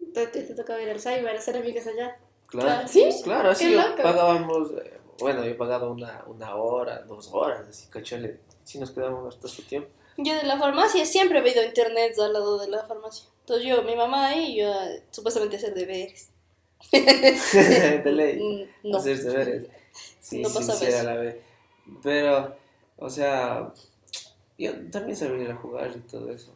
[0.00, 2.18] Entonces te, tocaba ir al cyber, hacer amigas allá.
[2.48, 3.08] Claro, ¿sí?
[3.24, 8.40] claro, así yo pagábamos, eh, bueno, yo pagaba una, una hora, dos horas, así, cachale,
[8.64, 9.88] si nos quedábamos hasta su tiempo.
[10.18, 13.28] Yo de la farmacia siempre he habido internet al lado de la farmacia.
[13.40, 16.30] Entonces yo, mi mamá ahí, yo eh, supuestamente hacer deberes.
[16.92, 18.68] de ley.
[18.82, 18.98] Mm, No.
[18.98, 19.68] hacer deberes.
[20.20, 21.36] Sí, No sí, sí, a la vez.
[22.02, 22.56] Pero,
[22.96, 23.72] o sea,
[24.58, 26.54] yo también sabía jugar y todo eso.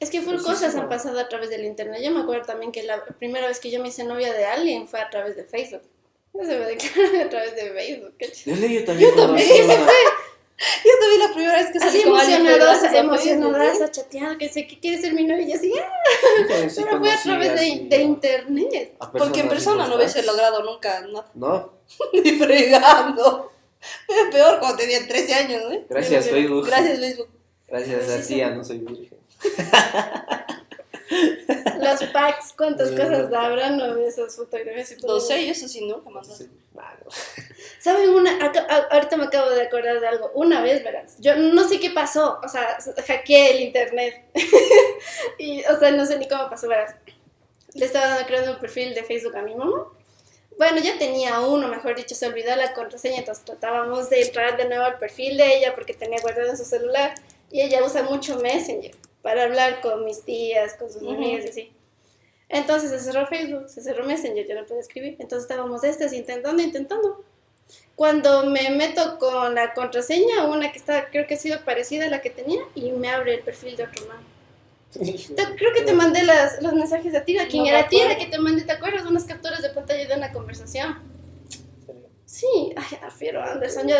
[0.00, 2.00] Es que full Pues sí, cosas sí, han pasado a través del internet.
[2.02, 4.86] Yo me acuerdo también que la primera vez que yo me hice novia de alguien
[4.88, 5.82] fue a través de Facebook.
[6.32, 8.14] No se me declaró a través de Facebook.
[8.18, 9.86] qué yo también también, ese una-
[10.84, 14.78] Yo también la primera vez que salí Así con emocionadosa, emocionadosa, chateando, que sé que
[14.78, 15.42] quiere ser mi novia.
[15.44, 15.90] Y yo así, ah,
[16.40, 18.94] yo también sí pero fue a través de, de internet.
[19.00, 21.28] a Porque en persona no hubiese logrado nunca nada.
[21.34, 21.72] No,
[22.12, 23.50] Ni fregando.
[24.08, 25.80] Es peor cuando tenía 13 años, ¿no?
[25.88, 26.66] gracias Pero- Facebook.
[26.66, 27.28] Gracias, Facebook.
[27.76, 28.36] Gracias a Sí, ti, sí.
[28.36, 29.18] ya no soy virgen.
[31.80, 33.38] Los packs, cuántas Sí, cosas no.
[33.38, 33.96] habrán, ¿no?
[33.98, 35.14] Esas fotografías y todo.
[35.14, 36.32] No sé, yo eso sí nunca mandé.
[36.78, 37.10] Ah, no.
[37.80, 38.32] ¿Saben una?
[38.44, 40.30] Aca- a- ahorita me acabo de acordar de algo.
[40.34, 41.16] Una vez, verás.
[41.18, 42.40] Yo no sé qué pasó.
[42.42, 44.24] O sea, hackeé el internet.
[45.38, 46.94] y, o sea, no sé ni cómo pasó, verás.
[47.74, 49.86] Le estaba creando un perfil de Facebook a mi mamá.
[50.56, 54.66] Bueno, ya tenía uno, mejor dicho, se olvidó la contraseña, entonces tratábamos de entrar de
[54.68, 57.12] nuevo al perfil de ella porque tenía guardado en su celular.
[57.54, 58.90] Y ella usa mucho Messenger
[59.22, 61.12] para hablar con mis tías, con sus Ujú.
[61.14, 61.72] amigas y así.
[62.48, 65.14] Entonces se cerró Facebook, se cerró Messenger, yo no puedo escribir.
[65.20, 67.22] Entonces estábamos estas intentando, intentando.
[67.94, 72.10] Cuando me meto con la contraseña, una que está, creo que ha sido parecida a
[72.10, 74.18] la que tenía, y me abre el perfil de otro man.
[75.56, 77.98] Creo que te mandé las, los mensajes a ti, a quien No era a ti,
[78.00, 78.24] era acuerdo.
[78.24, 79.06] que te mandé, ¿te acuerdas?
[79.06, 80.98] Unas capturas de pantalla de una conversación.
[82.26, 83.94] Sí, ay, afiero Anderson, yo,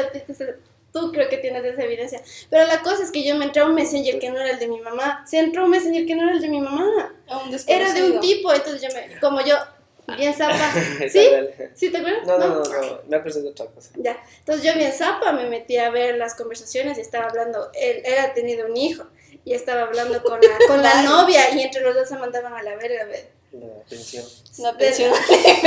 [0.95, 2.23] tú creo que tienes esa evidencia.
[2.49, 4.61] Pero la cosa es que yo me entré a un messenger que no era el
[4.61, 5.25] de mi mamá.
[5.27, 7.13] Se entró a un messenger que no era el de mi mamá.
[7.27, 9.57] A un Era de un tipo, entonces yo me, como yo,
[10.17, 10.55] bien zapa.
[11.11, 11.29] ¿Sí?
[11.75, 12.25] ¿Sí te acuerdas?
[12.27, 13.91] No, no, no, no, me acuerdo de otra cosa.
[13.97, 18.03] Ya, entonces yo bien zapa me metí a ver las conversaciones y estaba hablando, él,
[18.05, 19.05] él ha tenido un hijo
[19.45, 22.63] y estaba hablando con la, con la novia y entre los dos se mandaban a
[22.63, 23.09] la verga.
[23.61, 24.25] La pensión.
[24.59, 25.13] La pensión.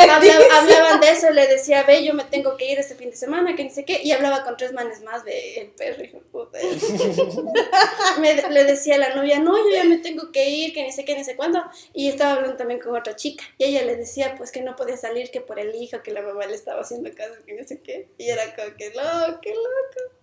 [0.10, 3.16] Habla- hablaban de eso, le decía, ve, yo me tengo que ir este fin de
[3.16, 6.18] semana, que no sé qué, y hablaba con tres manes más de el perro, hijo
[6.18, 6.60] de puta.
[8.20, 10.92] Me- le decía a la novia, no, yo ya me tengo que ir, que ni
[10.92, 13.96] sé qué, ni sé cuándo, y estaba hablando también con otra chica, y ella le
[13.96, 16.82] decía, pues que no podía salir, que por el hijo, que la mamá le estaba
[16.82, 20.14] haciendo caso, que no sé qué, y era como que loco, qué loco.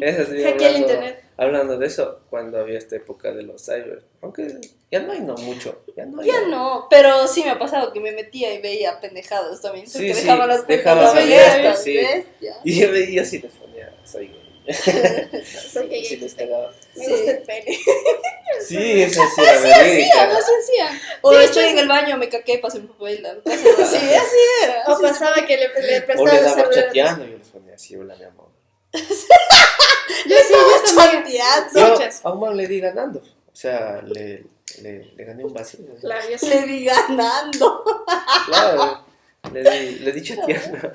[0.00, 1.24] Eso hablando, internet.
[1.36, 4.58] hablando de eso, cuando había esta época de los cyber, aunque
[4.92, 6.28] ya no hay no mucho, ya no hay.
[6.28, 9.86] Ya no, pero sí me ha pasado que me metía y veía pendejados también.
[9.88, 11.96] Sí, sí, dejaba las dejaba abiertas, sí.
[11.96, 12.56] bestia.
[12.62, 14.38] Y yo veía así les ponía, soy gay.
[15.72, 16.04] Soy gay.
[16.04, 16.70] Sí, les cagaba.
[16.94, 17.10] Me Sí.
[17.10, 17.78] gusta el pene.
[18.64, 20.22] Sí, eso sí era verídica.
[20.22, 21.00] Hacía, así hacía.
[21.22, 23.26] O Sí, estoy en el baño, me caqué, pasé un papel.
[23.42, 23.56] cosas
[23.94, 24.84] Así, así era.
[24.86, 26.74] O pasaba que le, le O prestaba le el daba celular.
[26.86, 28.48] chateando y yo les ponía así, hola mi amor.
[28.92, 30.94] Yo sí, yo.
[30.94, 31.80] Chateando.
[31.98, 33.18] Yo a un man le di ganando.
[33.18, 34.44] O sea, le,
[34.80, 35.80] le, le gané un vacío.
[36.00, 36.48] Claro, yo sí.
[36.48, 37.84] Le di ganando.
[38.46, 39.04] Claro,
[39.52, 40.92] le di, le di chateando.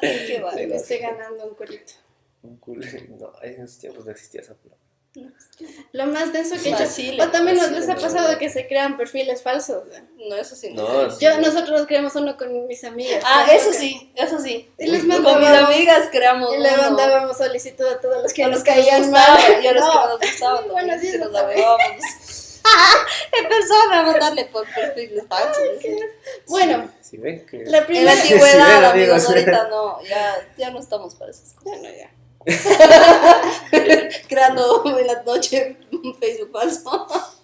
[0.00, 0.76] Qué Le vale.
[0.76, 1.92] estoy ganando un culito.
[2.42, 2.86] Un culo.
[3.18, 4.78] No, en esos tiempos no existía esa palabra.
[5.90, 6.84] Lo más denso que he hecho.
[6.84, 8.38] Vacile, O también nos les ha pasado no.
[8.38, 9.82] que se crean perfiles falsos.
[10.16, 10.72] No, eso sí.
[10.72, 13.20] No, Yo, nosotros creamos uno con mis amigas.
[13.26, 13.52] Ah, ¿no?
[13.52, 14.70] eso sí, eso sí.
[14.78, 18.46] Y les Con mis amigas creamos y le mandábamos solicitud a todos los que a
[18.48, 19.38] nos los que nos caían mal.
[19.62, 20.08] y a los que No.
[20.08, 21.48] nos gustaba Sí, también, bueno, sí, nos la.
[23.32, 25.64] Empezaron a mandarle por falsos.
[26.46, 27.58] Bueno, Si ven que.
[27.58, 28.12] la En la primera...
[28.12, 29.28] Sí, antigüedad, amigos, amigos.
[29.28, 31.80] ahorita no, ya, ya no estamos para esas cosas.
[31.80, 32.10] Bueno, ya.
[34.28, 37.06] Creando en la noche un Facebook falso.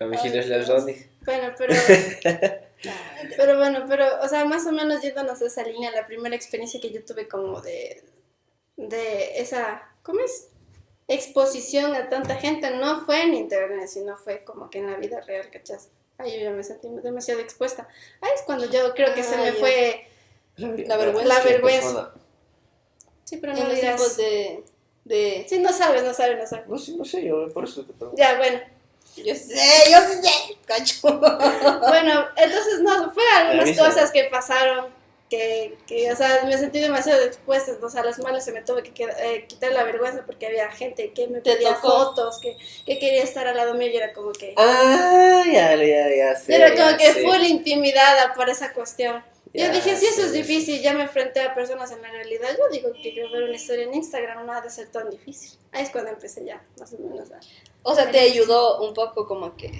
[0.00, 1.08] La vigilia es la Ronnie.
[1.24, 1.72] Bueno, pero...
[3.36, 6.80] Pero bueno, pero, o sea, más o menos yéndonos a esa línea, la primera experiencia
[6.80, 8.04] que yo tuve como de,
[8.76, 10.48] de esa, ¿cómo es?
[11.06, 15.20] Exposición a tanta gente, no fue en internet, sino fue como que en la vida
[15.20, 15.88] real, ¿cachas?
[16.16, 17.88] Ahí yo ya me sentí demasiado expuesta.
[18.20, 19.54] Ahí es cuando yo creo que se me ya.
[19.54, 20.08] fue,
[20.56, 21.28] La vergüenza.
[21.28, 21.86] La vergüenza.
[21.86, 22.14] persona.
[23.24, 24.64] sí, pero no dirás, de,
[25.04, 25.46] de...
[25.48, 26.68] sí, no sabes, no sabes, no sabes.
[26.68, 28.16] No sé, no sé, yo por eso te pregunto.
[28.16, 28.60] Ya, bueno,
[29.16, 31.00] Yo sé, yo sí sé, cacho.
[31.18, 34.86] bueno, entonces no, fue algunas cosas que pasaron
[35.30, 38.62] que, que, o sea, me sentí demasiado expuesta, o sea, a las malas se me
[38.62, 41.88] tuve que eh, quitar la vergüenza porque había gente que me pedía tocó.
[42.14, 42.56] fotos, que,
[42.86, 44.54] que quería estar al lado mío y era como que...
[44.56, 46.54] Ah, ya, ya, ya sé.
[46.54, 49.24] era como ya que full intimidada por esa cuestión.
[49.52, 52.48] Ya yo dije, si eso es difícil, ya me enfrenté a personas en la realidad,
[52.58, 55.58] yo digo que grabar una historia en Instagram no ha de ser tan difícil.
[55.70, 57.30] Ahí es cuando empecé ya, más o menos.
[57.30, 57.38] a-
[57.84, 59.70] O sea, te ayudó un poco como que...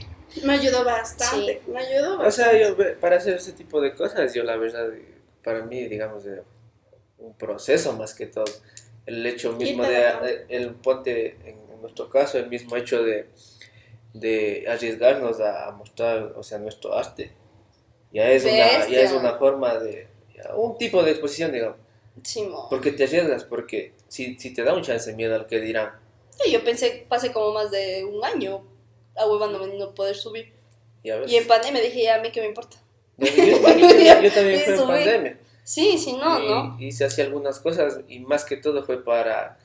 [0.42, 2.58] Me ayudó bastante, me ayudó O bastante.
[2.58, 4.88] sea, yo para hacer ese tipo de cosas, yo la verdad,
[5.44, 6.42] para mí, digamos, de
[7.18, 8.44] un proceso más que todo.
[9.06, 13.28] El hecho mismo de, de- el ponte, en, nuestro caso, el mismo hecho de,
[14.14, 17.30] de arriesgarnos a, mostrar, o sea, nuestro arte,
[18.10, 20.08] ya es, una, ya es una forma de,
[20.56, 21.76] un tipo de exposición, digamos.
[22.22, 22.68] Chimo.
[22.70, 25.92] Porque te arriesgas, porque si, si te da un chance miedo al que dirán,
[26.42, 28.64] Sí, yo pensé, pasé como más de un año
[29.16, 30.52] ahuevándome no poder subir.
[31.02, 31.30] ves.
[31.30, 32.76] Y en pandemia dije, ya, a mí qué me importa.
[33.18, 35.38] Yo, yo- también fui en pandemia.
[35.62, 36.76] Sí, sí, no, y, ¿no?
[36.78, 39.56] y se hacía algunas cosas y más que todo fue para,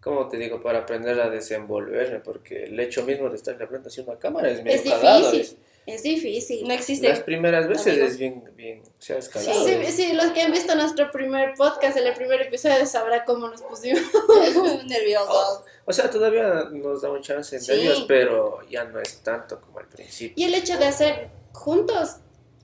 [0.00, 0.60] ¿cómo te digo?
[0.60, 4.18] Para aprender a desenvolverme, porque el hecho mismo de estar en la frente hacia una
[4.18, 5.30] cámara es medio Es cagado.
[5.30, 6.66] difícil, es difícil.
[6.66, 7.08] No existe.
[7.08, 8.06] Las primeras veces Amigo.
[8.06, 11.54] es bien, bien, o sea, es Sí, sí, sí, los que han visto nuestro primer
[11.54, 14.02] podcast, el primer episodio, sabrá cómo nos pusimos.
[14.88, 15.64] Nervioso.
[15.84, 17.70] O sea, todavía nos da un chance en Sí.
[17.70, 20.34] nervios, pero ya no es tanto como al principio.
[20.36, 22.16] Y el hecho de hacer juntos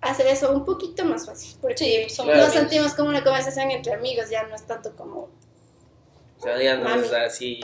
[0.03, 1.57] hace eso un poquito más fácil.
[1.61, 2.47] Porque Sí, somos Claro.
[2.49, 5.31] nos sentimos como una conversación entre amigos, ya no es tanto como.
[6.39, 7.05] O sea, ya no Mami.
[7.05, 7.61] es así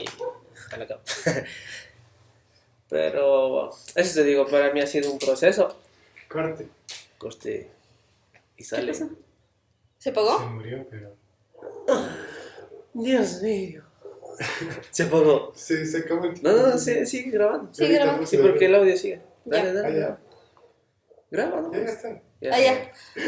[0.71, 1.01] a la cama.
[2.89, 5.77] Pero eso te digo, para mí ha sido un proceso.
[6.27, 6.67] Corte.
[7.17, 7.69] Coste
[8.55, 8.91] y ¿Qué sale.
[8.93, 9.05] pasó?
[9.97, 10.39] ¿Se Se pagó?
[10.39, 11.13] murió, pero.
[12.93, 13.83] Dios mío.
[14.91, 15.51] Se apagó.
[15.55, 17.73] Se, se acabó el No, no, no, sí, sigue grabando.
[17.73, 18.25] Sigue grabando.
[18.25, 19.21] Sí, porque el audio sigue.
[19.45, 19.73] Dale, Ya.
[19.73, 20.17] dale, Ah.
[21.31, 21.61] Graba.
[21.61, 21.71] ¿no?
[21.73, 22.21] Ya está.
[22.41, 22.51] Ya.
[22.53, 22.91] Ah, ya.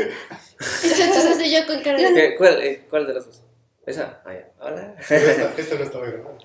[0.83, 2.13] Entonces yo con cara de.
[2.13, 3.41] ¿Qué- ¿Cuál, eh, ¿Cuál de las dos?
[3.85, 4.21] ¿Esa?
[4.25, 4.47] Ah, ya.
[4.59, 4.95] Hola.
[4.99, 6.37] Esta, esta no estaba grabando.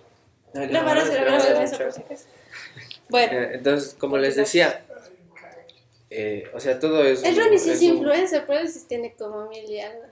[0.55, 2.25] Grabarás, grabarás en eso, por si acaso.
[3.09, 4.85] Bueno, Eh, Entonces, como les decía,
[6.11, 7.23] eh, o sea, todo es.
[7.25, 10.03] El un- Ronnie sí es un- influencer, pero él sí tiene como mil y algo.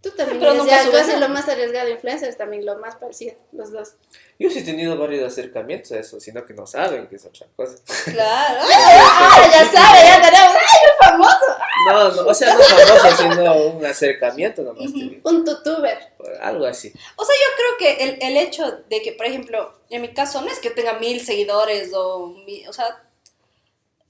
[0.00, 3.72] Tú también Pero eres nunca ya lo más arriesgado influencers, también lo más parecido, los
[3.72, 3.94] dos.
[4.38, 7.48] Yo sí he tenido varios acercamientos a eso, sino que no saben que es otra
[7.56, 7.78] cosa.
[8.04, 8.60] claro.
[8.72, 9.98] ¡Ah, ya sabe!
[10.04, 10.54] ¡Ya tenemos!
[10.54, 11.46] ¡Ay, el famoso!
[11.88, 14.84] No, no, o sea, no famoso, sino un acercamiento nomás.
[14.92, 15.98] te digo, Un tutuber.
[16.42, 16.92] Algo así.
[17.16, 20.40] O sea, yo creo que el, el hecho de que, por ejemplo, en mi caso,
[20.42, 22.36] no es que tenga mil seguidores o,
[22.68, 23.02] o sea,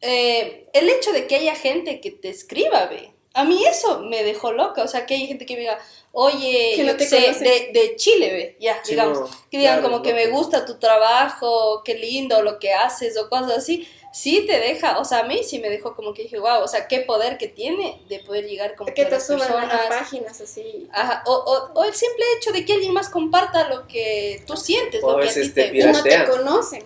[0.03, 4.23] eh, el hecho de que haya gente que te escriba, ve, a mí eso me
[4.25, 4.83] dejó loca.
[4.83, 5.79] O sea, que hay gente que me diga,
[6.13, 7.45] oye, Que no yo te qué sé, conoce.
[7.45, 9.21] de, de Chile, ve, ya, Sí, digamos.
[9.21, 10.35] no, que digan claro, como que me pues.
[10.35, 13.89] gusta tu trabajo, qué lindo lo que haces o cosas así.
[14.11, 16.67] Sí te deja, o sea, a mí sí me dejó como que dije, wow, o
[16.69, 19.43] sea, qué poder que tiene de poder llegar como Que que a te las suban
[19.43, 19.89] a personas.
[19.89, 20.89] páginas así.
[20.93, 24.57] Ajá, o, o, o el simple hecho de que alguien más comparta lo que tú
[24.57, 26.85] sientes, O lo a que a ti te, no te conocen.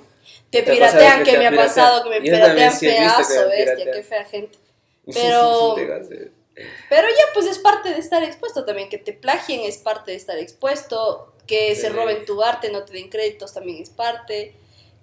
[0.50, 4.24] te piratean, que que te me ha pasado, que me piratean pedazo, bestia, qué fea
[4.24, 4.58] gente.
[5.14, 5.76] Pero-.
[6.54, 10.16] Pero ya pues es parte de estar expuesto también, que te plagien es parte de
[10.16, 14.54] estar expuesto, que se roben tu arte, no te den créditos también es parte.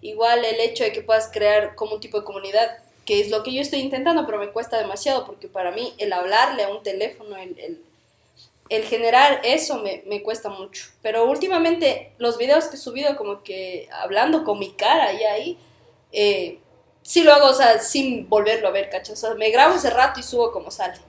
[0.01, 3.43] Igual el hecho de que puedas crear como un tipo de comunidad, que es lo
[3.43, 6.83] que yo estoy intentando, pero me cuesta demasiado, porque para mí el hablarle a un
[6.83, 7.81] teléfono, el, el,
[8.69, 10.85] el generar eso me, me cuesta mucho.
[11.01, 15.57] Pero últimamente los videos que he subido como que hablando con mi cara y ahí,
[16.11, 16.59] eh,
[17.01, 19.13] sí lo hago, o sea, sin volverlo a ver, ¿cachai?
[19.13, 20.99] O sea, me grabo ese rato y subo como sale.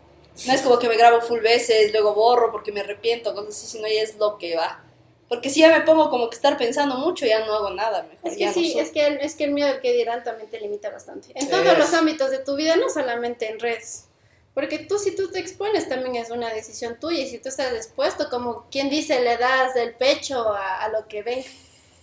[0.47, 3.67] No es como que me grabo full veces, luego borro porque me arrepiento, cosas así,
[3.67, 4.85] sino ya es lo que va.
[5.29, 8.33] Porque si ya me pongo como que estar pensando mucho, ya no hago nada, mejor
[8.33, 8.81] Es ya que no sí, subo.
[8.81, 11.29] es que, el, es que el miedo al que dirán también te limita bastante.
[11.35, 11.79] En todos Es.
[11.79, 14.07] los ámbitos de tu vida, no solamente en redes.
[14.55, 17.21] Porque tú, si tú te expones, también es una decisión tuya.
[17.21, 21.07] Y si tú estás dispuesto, como quien dice, le das del pecho a, a lo
[21.07, 21.47] que venga.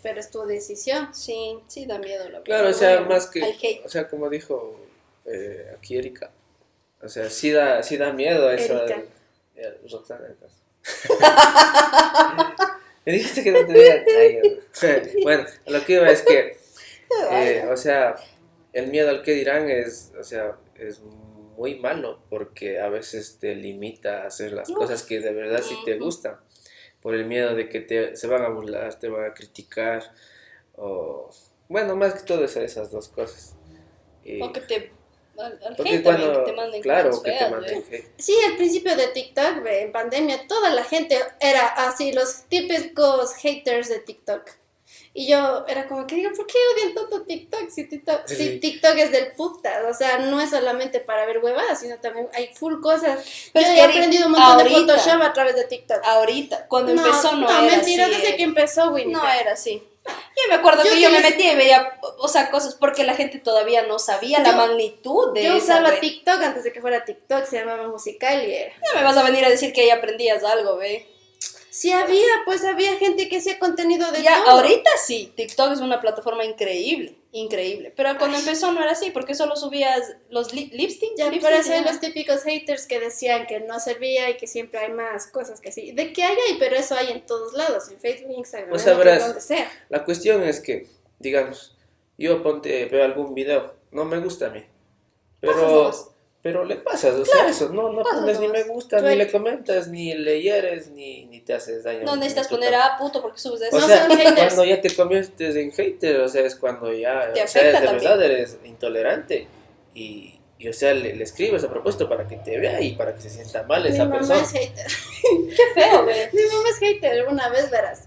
[0.01, 1.13] Pero es tu decisión.
[1.13, 2.43] Sí, sí da miedo, verdad.
[2.45, 4.79] Claro, o sea, bueno, más que, o sea, como dijo
[5.25, 6.31] eh, aquí Erika,
[7.01, 8.83] o sea, sí da, sí da miedo eso.
[8.85, 9.03] Erika.
[9.91, 10.59] Roxana, entonces.
[13.05, 13.91] Me dijiste que no te.
[14.17, 14.39] Ay,
[14.81, 15.01] ya.
[15.23, 16.57] bueno, lo que iba es que,
[17.31, 18.15] eh, o sea,
[18.73, 23.55] el miedo al que dirán es, o sea, es muy malo porque a veces te
[23.55, 26.37] limita a hacer las cosas que de verdad sí te gustan
[27.01, 30.03] por el miedo de que te, se van a burlar, te van a criticar
[30.75, 31.29] o
[31.69, 33.55] bueno, más que todo esas, esas dos cosas.
[34.23, 34.91] Y- O que te...
[35.37, 38.05] Al, al hate también, cuando, que te manden claro, cosas que te feas, manden hate.
[38.17, 43.33] Sí, al principio de TikTok, ve, en pandemia, toda la gente era así, los típicos
[43.35, 44.49] haters de TikTok.
[45.13, 47.69] Y yo era como que digo, ¿por qué odian tanto TikTok?
[47.69, 48.59] Si TikTok, si Sí.
[48.59, 52.53] TikTok es del puta, o sea, no es solamente para ver huevadas, sino también hay
[52.53, 53.19] full cosas.
[53.51, 55.97] Pero yo es he aprendido un montón de ahorita- Photoshop a través de TikTok.
[56.03, 58.13] Ahorita, cuando empezó no, no, era mentira, así.
[58.15, 58.37] desde eh.
[58.37, 59.13] que empezó Winnie.
[59.13, 59.83] No era así.
[60.07, 63.15] Yo me acuerdo Yo que yo me metía y veía, o sea, cosas porque la
[63.15, 65.99] gente todavía no sabía la magnitud de Yo usaba.
[65.99, 68.73] TikTok antes de que fuera TikTok, se llamaba Musical y era.
[68.73, 71.07] Ya me vas a venir a decir que ahí aprendías algo, ve.
[71.77, 74.55] Sí había, pues había gente que hacía contenido de Ya, todo.
[74.55, 77.93] ahorita sí, TikTok es una plataforma increíble, increíble.
[77.95, 81.13] Pero cuando empezó no era así, porque solo subías los li lipsticks.
[81.17, 81.81] Ya, ya.
[81.83, 85.71] los típicos haters que decían que no servía y que siempre hay más cosas que
[85.71, 85.91] sí.
[85.91, 88.95] De que hay, hay, pero eso hay en todos lados, en Facebook, Instagram, O sea,
[88.95, 89.23] verás.
[89.27, 89.71] donde sea.
[89.89, 90.87] La cuestión es que,
[91.19, 91.77] digamos,
[92.17, 94.65] yo ponte, veo algún video, no me gusta a mí,
[95.39, 95.91] pero.
[96.47, 99.89] Pero le pasas, o sea, eso, no, no pones ni me gusta, ni le comentas,
[99.89, 102.03] ni le hieres, ni, ni te haces daño.
[102.05, 103.75] No necesitas poner a puto porque subes eso.
[103.75, 104.53] O No sea, haters.
[104.53, 107.81] cuando ya te conviertes en hater, o sea, es cuando ya, Te o sea, afecta
[107.81, 108.11] de también.
[108.11, 109.45] verdad eres intolerante
[109.93, 113.13] y, y, o sea, le, le escribes a propósito para que te vea y para
[113.13, 114.41] que se sienta mal Mi esa mamá persona.
[114.43, 114.87] es hater.
[115.49, 116.29] Qué feo, ve.
[116.31, 118.03] Mi mamá es hater, una vez verás.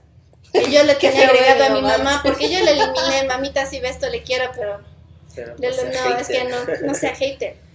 [0.54, 1.98] Y yo le tenía agregado a mi mamá.
[1.98, 6.28] mamá porque yo le eliminé, mamita, si ves esto le quiero, pero no no, es
[6.28, 7.56] que no, no sea hater.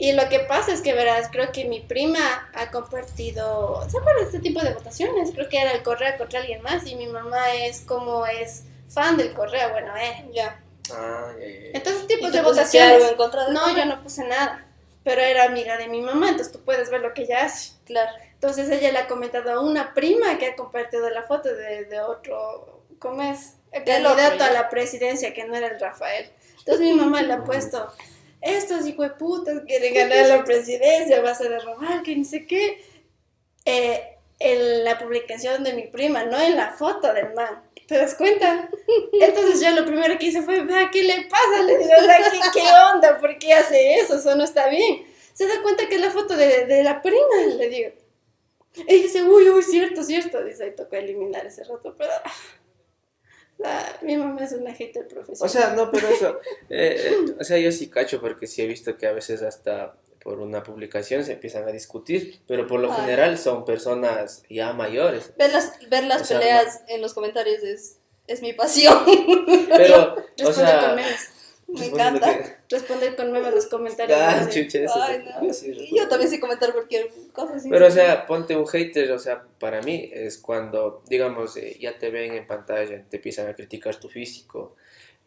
[0.00, 4.22] Y lo que pasa es que, verás, creo que mi prima ha compartido, ¿se acuerdan
[4.22, 5.30] de este tipo de votaciones?
[5.34, 9.18] Creo que era el correo contra alguien más y mi mamá es como es fan
[9.18, 10.24] del correo, bueno, eh.
[10.32, 10.58] Ya.
[10.90, 11.46] Ah, ya.
[11.74, 13.10] Entonces, ¿Y tipos tú de pusiste algo votaciones.
[13.10, 14.66] en contra de No, yo no puse nada,
[15.04, 17.72] pero era amiga de mi mamá, entonces tú puedes ver lo que ella hace.
[17.84, 18.10] Claro.
[18.32, 22.00] Entonces ella le ha comentado a una prima que ha compartido la foto de, de
[22.00, 23.56] otro, ¿cómo es?
[23.70, 26.30] El candidato a la presidencia que no era el Rafael.
[26.58, 27.92] Entonces mi mamá le ha puesto,
[28.40, 32.82] estos hijueputas quieren ganar la presidencia, vas a de robar, que ni sé qué.
[33.64, 37.62] Eh, en la publicación de mi prima, no en la foto del man.
[37.86, 38.70] ¿Te das cuenta?
[39.20, 41.62] Entonces yo lo primero que hice fue, vea, ¿qué le pasa?
[41.62, 41.90] Le digo,
[42.32, 43.18] ¿qué, ¿qué onda?
[43.18, 44.16] ¿Por qué hace eso?
[44.16, 45.04] Eso no está bien.
[45.34, 47.90] Se da cuenta que es la foto de, de la prima, le digo.
[48.74, 50.42] Y dice, uy, uy, cierto, cierto.
[50.44, 52.12] Dice, ahí tocó eliminar ese rato, pero...
[53.64, 55.46] ah, mi mamá es una hater profesional.
[55.46, 58.66] O sea, no, pero eso, eh, eh, o sea, yo sí cacho porque sí he
[58.66, 62.92] visto que a veces hasta por una publicación se empiezan a discutir, pero por lo
[62.92, 63.00] Ay.
[63.00, 65.32] general son personas ya mayores.
[65.36, 67.96] Ver las, ver las O sea, peleas en los comentarios es,
[68.26, 69.02] es mi pasión.
[69.68, 70.96] Pero, o sea.
[71.72, 72.38] Me encanta.
[72.38, 74.18] que- Responder con memes los comentarios.
[74.20, 74.62] Ah, así.
[74.64, 75.46] chucha, eso Ay, sí, no.
[75.46, 77.58] yo sí Y yo también sé comentar cualquier cosa.
[77.58, 77.68] sí.
[77.70, 81.98] Pero, o sea, ponte un hater, o sea, para mí es cuando, digamos, eh, ya
[81.98, 84.76] te ven en pantalla, te empiezan a criticar tu físico,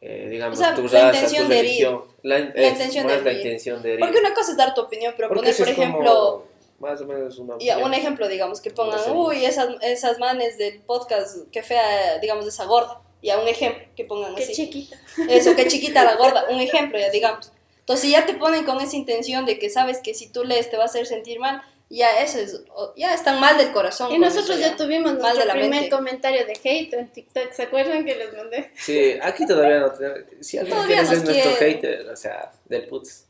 [0.02, 2.04] eh, digamos, O sea, tu la raza, intención tu religión.
[2.24, 4.00] La, in- La es, intención de la intención de herir.
[4.06, 6.46] Porque una cosa es dar tu opinión, pero Porque poner, por ejemplo,
[6.80, 7.84] más o menos una opinión.
[7.84, 12.66] un ejemplo, digamos, que pongan, uy, esas, esas manes del podcast, qué fea, digamos, esa
[12.66, 13.02] gorda.
[13.24, 14.54] Ya, un ejemplo, que pongan Qué así.
[14.54, 15.00] chiquita.
[15.30, 17.52] Eso, qué chiquita la gorda, un ejemplo, ya, digamos.
[17.80, 20.78] Entonces ya te ponen con esa intención de que sabes que si tú lees te
[20.78, 24.12] va a hacer sentir mal, ya eso es, o- ya están mal del corazón.
[24.12, 25.90] Y nosotros eso, ya tuvimos Mal nuestro primer mente.
[25.90, 27.52] comentario de hate en TikTok.
[27.52, 28.72] ¿Se acuerdan que les mandé?
[28.76, 30.20] Sí, aquí todavía no tenemos.
[30.42, 33.26] Si alguien Todavía quiere ser nuestro hater, o sea, del putz.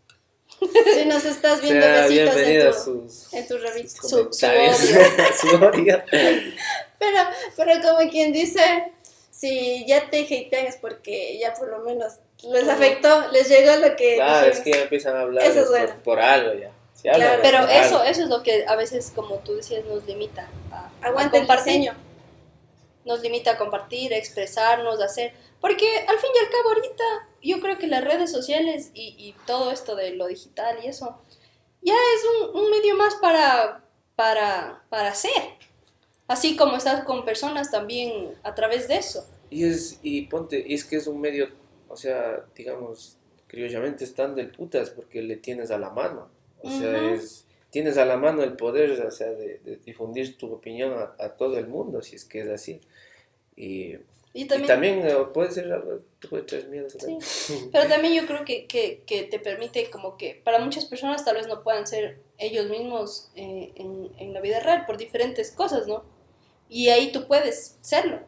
[0.60, 2.79] Si nos estás viendo sea, besitos en tu,
[3.10, 3.89] sus, en tu rabito.
[3.89, 4.32] Su- su
[5.41, 6.01] su odio.
[6.99, 7.17] Pero,
[7.58, 8.62] pero como quien dice,
[9.34, 13.96] si ya te hatean es porque ya por lo menos les afectó, les llegó lo
[13.96, 16.72] que Claro, es que ya empiezan a hablar Eso es por, algo ya.
[16.93, 17.41] Si Claro.
[17.41, 18.04] Pero eso, algo.
[18.04, 21.48] eso es lo que a veces, como tú decías, nos limita a, a Aguanta el
[21.48, 21.74] compartir.
[21.74, 21.96] diseño.
[23.06, 25.34] Nos limita a compartir, a expresarnos, a hacer.
[25.60, 27.04] Porque al fin y al cabo, ahorita
[27.41, 31.17] yo creo que las redes sociales y, y todo esto de lo digital y eso,
[31.82, 33.84] ya es un, un medio más para,
[34.15, 35.32] para, para hacer.
[36.34, 39.24] Así como estás con personas también a través de eso.
[39.52, 41.48] Y es, y ponte, y es que es un medio,
[41.88, 46.30] o sea, digamos, criollamente están del putas porque le tienes a la mano.
[46.63, 50.52] O sea, es, tienes a la mano el poder, o sea, de, de difundir tu
[50.52, 52.82] opinión a, a todo el mundo, si es que es así.
[53.56, 53.98] Y,
[54.34, 56.88] Y y también, también, eh, puede ser algo, te puede traer miedo.
[56.88, 57.19] eso también.
[57.72, 61.36] Pero también yo creo que, que, que te permite como que para muchas personas tal
[61.36, 65.86] vez no puedan ser ellos mismos eh, en, en la vida real por diferentes cosas,
[65.88, 66.12] ¿no?
[66.73, 68.19] Y ahí tú puedes serlo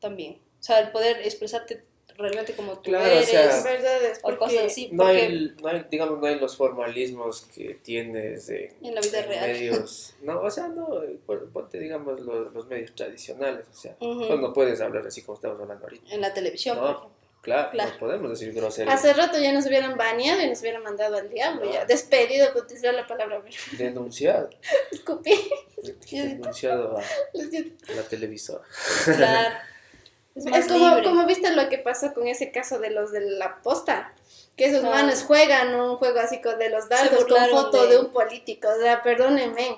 [0.00, 0.38] también.
[0.60, 1.82] O sea, el poder expresarte
[2.16, 4.88] realmente como tú Claro, o eres sea, En verdad es o cosas así.
[4.92, 9.00] No Porque hay, no hay, digamos, no hay los formalismos que tienes en, En la
[9.00, 9.46] vida en real.
[9.52, 10.14] medios.
[10.22, 10.88] No, o sea, no,
[11.52, 13.66] ponte, digamos, los, los medios tradicionales.
[13.70, 14.26] O sea, Ujú.
[14.26, 16.12] pues no puedes hablar así como estamos hablando ahorita.
[16.12, 16.82] en la televisión, No.
[16.82, 17.17] por ejemplo.
[17.42, 17.90] Claro, Claro.
[17.92, 18.94] no podemos decir groserías.
[18.94, 22.62] hace rato ya nos hubieran baneado y nos hubieran mandado al diablo, ya despedido por
[22.64, 23.40] utilizar la palabra
[23.78, 24.50] Denunciado.
[24.92, 25.34] escupí.
[26.12, 27.02] Denunciado a,
[27.94, 28.62] la televisora.
[29.04, 29.54] Claro.
[30.34, 31.02] Es más Es como, libre.
[31.02, 34.12] como viste lo que pasó con ese caso de los de la posta.
[34.56, 37.98] Que esos manes juegan un juego así con de los dardos con foto de- de...
[37.98, 38.68] un político.
[38.68, 39.76] O sea, perdónenme.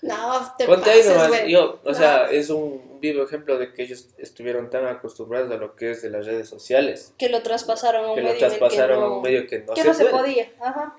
[0.00, 1.28] No, te Ponte ahí pases, nomás.
[1.28, 1.50] güey.
[1.50, 1.94] Yo, o No.
[1.94, 6.02] sea, es un vivo ejemplo de que ellos estuvieron tan acostumbrados a lo que es
[6.02, 7.12] de las redes sociales.
[7.18, 9.58] Que lo traspasaron a un Que medio lo que traspasaron a no, un medio que
[9.60, 10.50] no que se no se podía.
[10.60, 10.96] Ajá.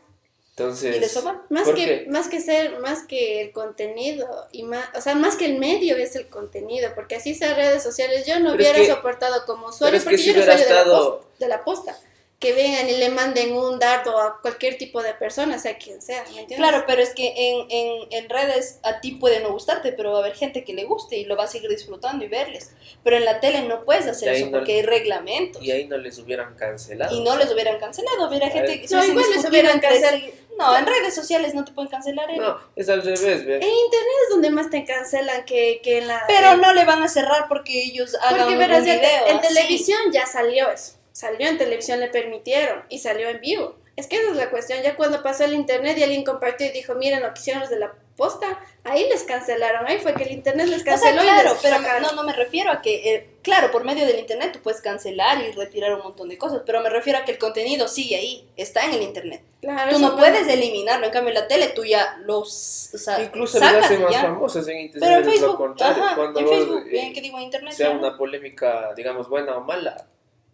[0.51, 1.45] Entonces, Y de eso va.
[1.49, 2.05] Más ¿por que, qué?
[2.09, 5.95] más que ser, más que el contenido, y más, o sea, más que el medio
[5.97, 9.45] es el contenido, porque así sea redes sociales, yo no Pero es hubiera que- soportado
[9.45, 11.95] como usuario, es que porque si yo hubiera usuario de, de la posta,
[12.39, 16.21] que vengan y le manden un dardo a cualquier tipo de persona, sea quien sea,
[16.25, 16.57] ¿me entiendes?
[16.57, 20.17] Claro, pero es que en, en, en redes a ti puede no gustarte, pero va
[20.17, 22.69] a haber gente que le guste y lo va a seguir disfrutando y verles.
[23.03, 25.63] Pero en la tele no puedes hacer eso no- porque hay reglamentos.
[25.63, 27.15] y ahí no les hubieran cancelado.
[27.15, 30.17] Y no les hubieran cancelado, hubiera gente que No, igual les hubieran cancelado.
[30.59, 32.29] No, en redes sociales no te pueden cancelar.
[32.31, 32.37] ¿eh?
[32.37, 33.55] No, es al revés, ve.
[33.55, 36.23] En internet es donde más te cancelan que, que en la...
[36.27, 39.27] Pero en- no le van a cerrar porque ellos hagan Porque un verás, video.
[39.27, 39.47] en así.
[39.47, 40.93] televisión ya salió eso.
[41.17, 43.75] Salió en televisión, le permitieron y salió en vivo.
[43.95, 44.83] Es que esa es la cuestión.
[44.83, 47.71] Ya cuando pasó el internet y alguien compartió y dijo, miren lo que hicieron los
[47.71, 49.87] de la posta, ahí les cancelaron.
[49.87, 52.01] Ahí fue que el internet les O sea, canceló y claro, les pero sacaron.
[52.03, 55.41] no, no me refiero a que, eh, claro, por medio del internet tú puedes cancelar
[55.41, 58.47] y retirar un montón de cosas, pero me refiero a que el contenido sigue ahí,
[58.55, 59.41] está en el internet.
[59.61, 60.19] Claro, Tú no bueno.
[60.31, 64.01] puedes eliminarlo, en cambio en la tele tú ya los o sea, Incluso sacas hacen
[64.01, 64.21] y más ya.
[64.21, 65.09] famosos en internet.
[65.09, 66.03] Pero en lo Facebook, contrario.
[66.03, 67.73] ajá, Cuando en vos, Facebook, eh, bien que digo en internet.
[67.73, 67.97] sea no.
[67.99, 70.05] una polémica, digamos, buena o mala,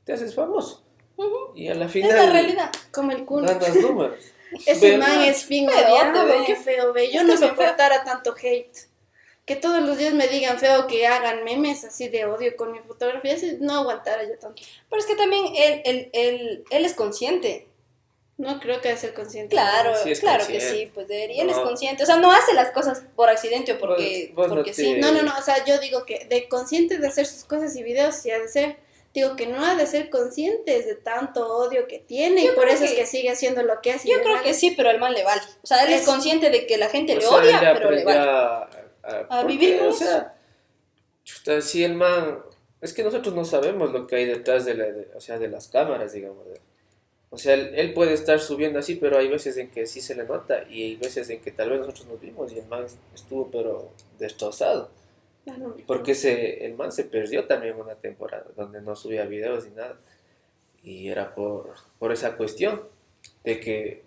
[0.05, 0.83] te haces famoso.
[1.15, 2.71] Ujú, Y a la Es final la realidad.
[2.91, 3.47] Como el culo.
[3.47, 4.23] ganas números.
[4.65, 5.07] Ese ¿Verdad?
[5.07, 6.43] man es fin Feo, odiado, ve.
[6.45, 7.11] qué feo, ve.
[7.11, 8.77] Yo Es no que soportara tanto hate.
[9.45, 12.79] Que todos los días me digan feo que hagan memes así de odio con mi
[12.79, 14.61] fotografía, así, no aguantara yo tanto.
[14.89, 17.67] Pero es que también él, él, él, él es consciente.
[18.37, 19.53] No creo que sea consciente.
[19.55, 20.79] Claro, Sí es claro que consciente.
[20.85, 21.43] sí, pues debería.
[21.43, 21.63] Él es No.
[21.63, 22.03] consciente.
[22.03, 24.81] O sea, no hace las cosas por accidente o porque, Vos- vos no porque te-
[24.83, 24.95] sí.
[24.99, 27.83] No, no, no, o sea, yo digo que de conscientes de hacer sus cosas y
[27.83, 28.77] videos sí ha de ser.
[29.13, 32.83] Digo que no ha de ser conscientes de tanto odio que tiene y por eso
[32.83, 34.09] es que- sigue haciendo lo que hace.
[34.09, 34.47] Yo creo vale.
[34.47, 35.41] que sí, pero al man le vale.
[35.61, 38.03] O sea, él es, Es- consciente de que la gente le sea, odia, pero le
[38.03, 38.17] vale.
[38.19, 38.55] a,
[39.03, 40.35] a- A porque, vivir con O sea,
[41.23, 42.39] chuta, si el man.
[42.81, 45.47] Es que nosotros no sabemos lo que hay detrás de, la, de- o sea, de
[45.47, 46.45] las cámaras, digamos.
[46.47, 46.59] de-
[47.29, 50.15] O sea, él, él puede estar subiendo así, pero hay veces en que sí se
[50.15, 52.85] le nota y hay veces en que tal vez nosotros nos vimos y el man
[53.15, 54.89] estuvo pero destrozado.
[55.43, 55.75] Claro.
[55.85, 59.99] Porque se, el man se perdió también una temporada donde no subía videos ni nada.
[60.81, 62.83] Y era por, por esa cuestión
[63.43, 64.03] de que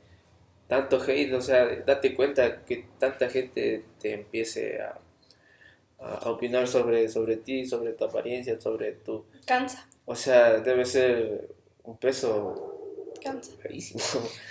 [0.67, 4.99] tanto hate, o sea, date cuenta que tanta gente te empiece a,
[5.99, 9.25] a, a opinar sobre, sobre ti, sobre tu apariencia, sobre tu...
[9.47, 9.89] Cansa.
[10.05, 11.49] O sea, debe ser
[11.85, 12.76] un peso
[13.31, 13.53] Cansa.
[13.63, 14.01] feísimo.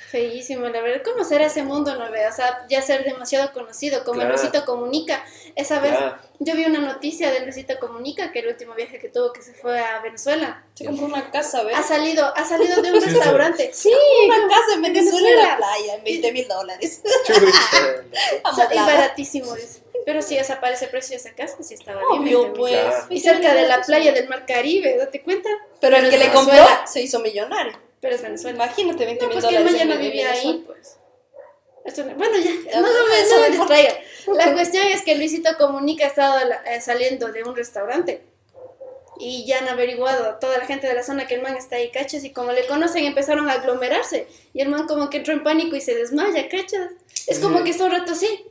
[0.09, 1.01] Feísimo, la verdad.
[1.03, 2.27] ¿Cómo será ese mundo, no ve?
[2.27, 4.29] O sea, ya ser demasiado conocido, como Claro.
[4.35, 5.23] Luisito Comunica.
[5.55, 5.93] Esa vez
[6.39, 9.53] yo vi una noticia de Luisito Comunica, que el último viaje que tuvo, que se
[9.53, 10.63] fue a Venezuela.
[10.73, 11.75] Se compró una casa, ¿ves?
[11.75, 13.71] Ha salido, ha salido de un Sí, restaurante.
[13.73, 13.91] Sí,
[14.27, 17.01] Una casa en Venezuela, en la playa, en 20 mil dólares.
[18.43, 19.53] o sea, y baratísimo.
[19.55, 19.81] dice.
[20.05, 22.21] Pero sí, o sea, para ese precio de esa casa, sí estaba bien.
[22.21, 22.59] Obvio, 20 mil.
[22.59, 22.79] pues.
[22.79, 23.05] Claro.
[23.09, 25.49] Y cerca de la playa del Mar Caribe, date cuenta.
[25.81, 27.73] Pero el que le compró se hizo millonario.
[28.05, 28.55] Pero es Venezuela.
[28.65, 29.71] Imagínate 20 No, mil pues que el dólares.
[29.71, 30.97] man ya en- no en vivía ahí, pues.
[31.85, 34.33] Esto no- bueno, ya, no, me- no.
[34.35, 36.37] La cuestión es que Luisito Comunica ha estado
[36.67, 38.21] eh, saliendo de un restaurante
[39.17, 41.89] y ya han averiguado toda la gente de la zona que el man está ahí,
[41.89, 42.23] ¿cachas?
[42.23, 45.75] Y como le conocen empezaron a aglomerarse y el man como que entró en pánico
[45.75, 46.91] y se desmaya, ¿cachas?
[47.25, 48.45] Es como que está un rato así.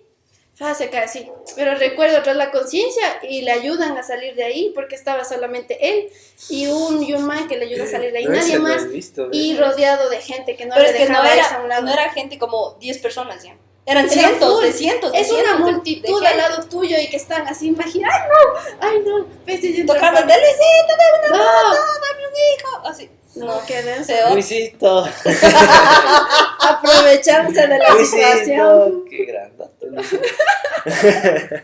[0.56, 1.28] Fa, se cae así.
[1.56, 5.76] Pero recuerdo tras la conciencia y le ayudan a salir de ahí porque estaba solamente
[5.90, 6.08] él
[6.48, 8.88] y un, y un man que le ayuda a salir de ahí, No, nadie más.
[8.88, 11.58] visto, Y rodeado de gente que no Pero le es que no dejaba irse a
[11.58, 11.86] un era, lado.
[11.86, 13.56] no era gente como 10 personas ya.
[13.86, 17.08] Eran Era cientos, de cientos, de Es una cientos multitud de al lado tuyo y
[17.10, 21.44] que están así, imagina, ay no, ay no, ves Tocando de Luisito, dame una No.
[21.44, 22.88] foto, dame un hijo.
[22.88, 23.10] Así.
[23.34, 24.12] No, qué denso.
[24.32, 25.04] Luisito.
[26.60, 28.90] Aprovecharse de la situación.
[28.92, 29.04] Luisito.
[29.10, 29.26] Qué
[30.84, 31.62] grandote.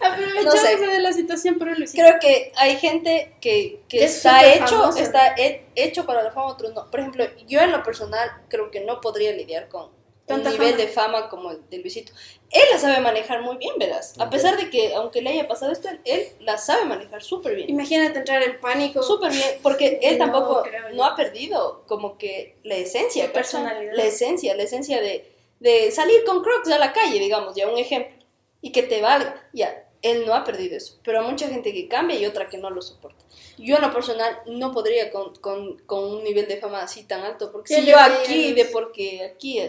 [0.00, 0.86] Aprovecharse No sé.
[0.86, 2.02] de la situación, pero Luisito.
[2.02, 6.46] Creo que hay gente que, que Es está hecho, está he- hecho para la fama,
[6.46, 6.90] otros no.
[6.90, 9.90] Por ejemplo, yo en lo personal creo que no podría lidiar con
[10.28, 10.76] un nivel fama.
[10.76, 12.12] de fama como el de Luisito.
[12.50, 14.14] Él la sabe manejar muy bien, verás.
[14.18, 17.70] A pesar de que, aunque le haya pasado esto, él la sabe manejar súper bien.
[17.70, 19.02] Imagínate entrar en pánico.
[19.02, 20.62] Súper bien, porque él No, tampoco
[20.94, 23.34] no ha perdido como que la esencia, ¿cachai?
[23.34, 23.92] personalidad.
[23.94, 25.31] La esencia, la esencia de,
[25.62, 28.12] de salir con Crocs a la calle, digamos, ya un ejemplo,
[28.60, 31.86] y que te valga, ya, él no ha perdido eso, pero hay mucha gente que
[31.86, 33.24] cambia y otra que no lo soporta.
[33.56, 37.22] Yo en lo personal no podría con, con, con un nivel de fama así tan
[37.22, 39.60] alto, porque ¿Qué si yo aquí, de porque aquí,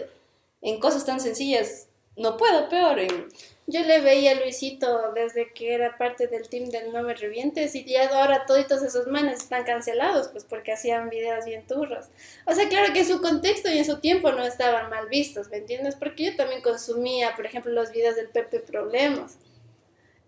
[0.60, 3.28] en cosas tan sencillas, no puedo, peor en...
[3.66, 7.82] Yo le veía a Luisito desde que era parte del team del Nueve Revientes y
[7.84, 12.06] ya ahora toditos esos manes están cancelados, pues porque hacían videos bien turros.
[12.46, 15.48] O sea, claro que en su contexto y en su tiempo no estaban mal vistos,
[15.48, 15.96] ¿me entiendes?
[15.96, 19.38] Porque yo también consumía, por ejemplo, los videos del Pepe Problemas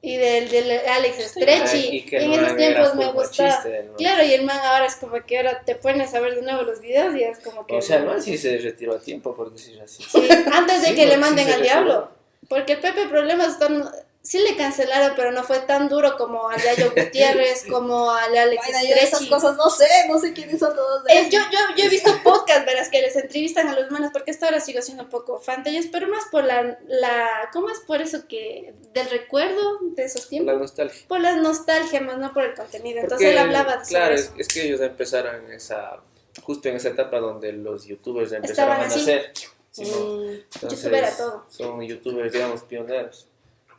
[0.00, 2.06] y del, del Alex Stretchy.
[2.10, 3.64] y en esos tiempos me gustaba.
[3.84, 3.96] ¿no?
[3.96, 6.62] Claro, y el man ahora es como que ahora te pones a ver de nuevo
[6.62, 7.76] los videos y es como que...
[7.76, 10.02] O sea, el man sí se retiró a tiempo, por decir así.
[10.04, 11.74] Sí, antes de Sí, que le manden sí al retiró.
[11.84, 12.15] diablo.
[12.48, 13.90] Porque el Pepe Problemas están,
[14.22, 18.66] sí le cancelaron, pero no fue tan duro como a Yayo Gutiérrez, como al Alex
[18.82, 21.84] de esas cosas no sé, no sé quiénes son todos de Eh, yo, yo, yo
[21.84, 25.04] he visto podcast, verás, que les entrevistan a los manos, porque hasta ahora sigo siendo
[25.04, 28.74] un poco fan de ellos, pero más por la, la, ¿cómo es por eso que,
[28.92, 30.58] del recuerdo de esos La tiempos?
[30.58, 31.00] nostalgia.
[31.08, 33.00] Por la nostalgia, más no por el contenido.
[33.00, 36.00] Entonces Porque, él hablaba de Claro, es, es que ellos empezaron en esa,
[36.42, 39.46] justo en esa etapa donde los youtubers empezaron Estaban a así.
[39.82, 41.44] Mm, Entonces, Youtuber a todo.
[41.48, 43.26] Son youtubers, digamos, pioneros.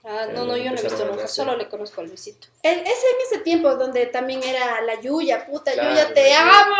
[0.03, 2.47] Ah, no, no, yo no he visto a nunca, solo le conozco al Luisito.
[2.63, 6.75] El- es en ese tiempo donde también era la Yuya, puta, Claro, Yuya te amo.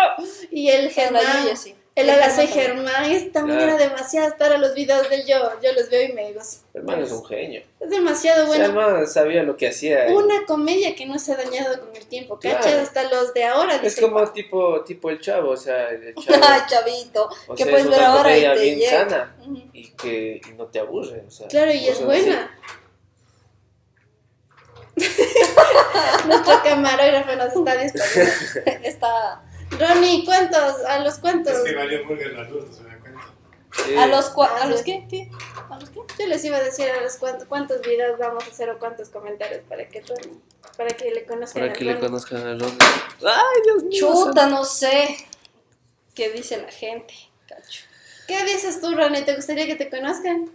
[0.49, 1.43] Y el Pero la Germán.
[1.43, 1.75] Yuya sí.
[1.97, 2.93] El El Alacé Germán también.
[2.93, 3.73] Germán, es, también Claro.
[3.75, 5.49] era demasiado estar a los videos de yo.
[5.63, 6.27] Yo los veo y me.
[6.75, 7.63] El man es un genio.
[7.79, 8.93] Es demasiado O sea, el bueno.
[8.93, 10.05] man sabía lo que hacía.
[10.09, 12.61] Una comedia que no se ha dañado con el tiempo, ¿cachas?
[12.67, 12.81] Claro.
[12.81, 16.45] Hasta los de ahora Es dicen, como tipo, tipo el chavo, o sea, el chavo.
[16.47, 17.29] Ay, chavito.
[17.47, 18.91] o que sea, puedes es ver una ahora y te bien llega.
[19.09, 19.35] sana
[19.73, 21.23] y que y no te aburre.
[21.27, 22.51] O sea, Claro, y es buena.
[26.27, 28.71] Nuestro camarógrafo nos está despidiendo.
[28.87, 29.41] Está
[29.71, 30.85] Ronnie, ¿cuántos?
[30.85, 31.53] ¿A los cuántos?
[31.53, 34.01] Es que valió burger la luz, no se da cuenta.
[34.03, 35.05] ¿A los, Ah, ¿A los qué?
[35.09, 35.29] ¿Qué?
[35.69, 35.99] ¿A los qué?
[36.19, 39.09] Yo les iba a decir a los cuántos, cuántos videos vamos a hacer o cuántos
[39.09, 40.39] comentarios para que Ronnie-
[40.77, 42.77] para que le conozcan Para que le conozcan a Ronnie.
[43.25, 43.99] Ay, Dios mío.
[44.25, 45.17] Chuta, no sé.
[46.15, 47.13] ¿Qué dice la gente?
[47.47, 47.83] Cacho.
[48.27, 49.23] ¿Qué dices tú, Ronnie?
[49.23, 50.49] ¿Te gustaría que te conozcan?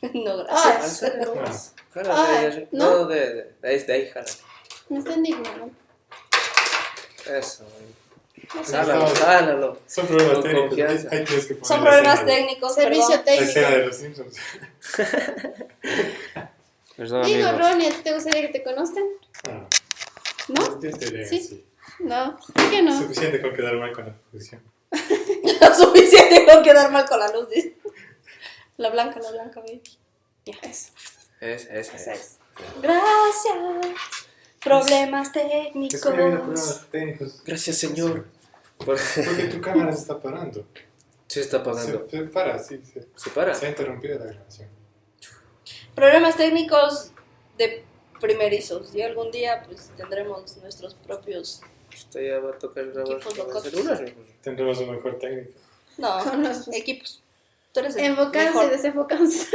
[0.14, 1.00] No, Ah, gracias.
[1.12, 1.34] pero
[2.08, 2.90] Jala Ay, de ahí, ¿no?
[2.90, 4.26] no, de, de, de ahí, de ahí, jala.
[4.88, 5.70] me está indignando.
[7.26, 7.66] Eso.
[8.54, 8.72] No sé.
[8.72, 9.78] Jálalo, jálalo.
[9.86, 10.68] Son problemas Con técnicos.
[10.68, 11.08] confianza.
[11.10, 13.24] Tienes que poner Son problemas técnicos, Servicio perdón.
[13.26, 13.78] La escena técnico.
[13.80, 14.36] de los Simpsons.
[16.96, 17.68] Perdón, Digo, amigos.
[17.70, 19.04] Ronnie, ¿a ti ¿te gustaría que te conozcan?
[19.48, 19.66] Ah,
[20.48, 20.78] ¿No?
[20.78, 21.40] Te Sí.
[21.40, 21.64] sí.
[22.00, 22.36] No.
[22.54, 22.96] ¿Por qué no?
[22.98, 24.62] Suficiente con quedar mal con la posición.
[25.76, 27.48] Suficiente con quedar mal con la luz.
[27.48, 27.76] dice.
[28.76, 29.82] La blanca, la blanca, baby.
[30.44, 30.90] Ya, eso.
[31.40, 32.20] Es, es, Esa es.
[32.20, 32.38] es.
[32.82, 33.56] Gracias.
[34.62, 36.00] Problemas Es que técnicos.
[36.00, 37.42] problemas técnicos.
[37.44, 38.26] Gracias, Señor.
[38.84, 40.66] Por- Porque tu cámara se está parando.
[41.26, 42.06] Se está apagando.
[42.10, 42.80] Se, se para, sí.
[42.84, 43.54] Se, ¿Se para?
[43.54, 44.68] se ha interrumpido la grabación.
[45.94, 47.12] Problemas técnicos
[47.58, 47.84] de
[48.20, 48.94] primerizos.
[48.94, 51.60] Y algún día pues tendremos nuestros propios
[51.90, 54.14] Chuta, ya va a tocar grabar con celular.
[54.42, 55.52] Tendremos un mejor técnico.
[55.98, 57.22] No, Con los- equipos.
[57.72, 58.70] Tú eres el Enfocarse, mejor.
[58.70, 59.46] desenfocarse.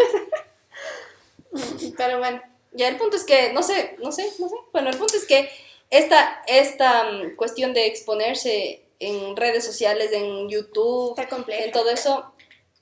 [1.97, 2.41] Pero bueno,
[2.73, 4.55] Ya, el punto es que, no sé, no sé, no sé.
[4.71, 5.49] Bueno, el punto es que
[5.89, 11.15] esta, esta mm, cuestión de exponerse en redes sociales, en YouTube,
[11.47, 12.31] en todo eso,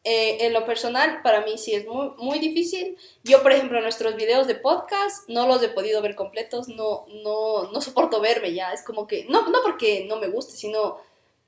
[0.03, 2.95] eh, en lo personal, para mí sí es muy, muy difícil.
[3.23, 7.71] Yo, por ejemplo, nuestros videos de podcast no los he podido ver completos, no, no,
[7.71, 8.71] no soporto verme ya.
[8.71, 10.97] Es como que, no, no porque no me guste, sino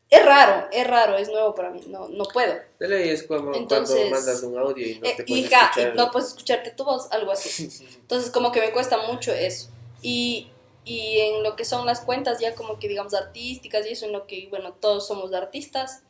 [0.10, 2.56] es raro, es raro, es nuevo para mí, no, no puedo.
[2.80, 5.66] De ley es como Entonces, cuando mandas un audio y no Eh, te puedes hija,
[5.66, 5.96] escuchar.
[5.96, 7.70] no puedes escucharte tu voz, algo así.
[8.02, 9.70] Entonces, como que me cuesta mucho eso.
[10.02, 10.50] Y,
[10.88, 14.14] y en lo que son las cuentas, ya como que digamos artísticas y eso, en
[14.14, 16.04] lo que, bueno, todos somos artistas,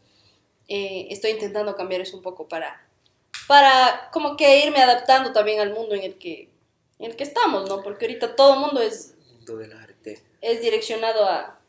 [0.68, 2.86] eh, estoy intentando cambiar eso un poco para,
[3.48, 6.50] para como que irme adaptando también al mundo en el que,
[7.00, 7.82] en el que estamos, ¿no?
[7.82, 10.22] Porque ahorita todo el mundo es, Mundo del arte.
[10.42, 11.60] es direccionado a,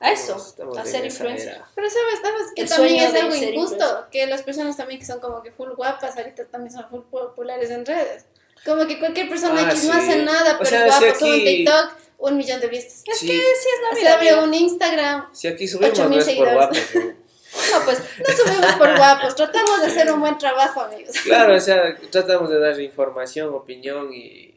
[0.00, 1.62] a eso, Estamos- a ser influencer.
[1.74, 5.06] Pero sabes, sabes que El también sueño es algo injusto, que las personas también que
[5.06, 8.26] son como que full guapas, ahorita también son full populares en redes.
[8.64, 11.18] Como que cualquier persona Ah, que no hace nada, O pero sea, es guapo, si
[11.20, 13.02] sube un TikTok, un millón de vistas.
[13.06, 13.26] Es Sí.
[13.26, 14.14] que sí es la Se vida.
[14.14, 14.44] abre amigo.
[14.46, 16.54] un Instagram, Si aquí subimos 8.000 no es por seguidores.
[16.54, 16.78] guapos.
[16.94, 17.24] ¿no?
[17.70, 21.14] No, pues, no subimos por guapos, tratamos de hacer un buen trabajo, amigos.
[21.22, 24.54] Claro, o sea, tratamos de dar información, opinión y...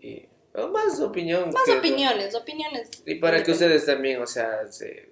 [0.00, 1.52] y o más opinión.
[1.52, 2.88] más que- opiniones, opiniones.
[3.06, 5.09] Y para que ustedes también, o sea, se...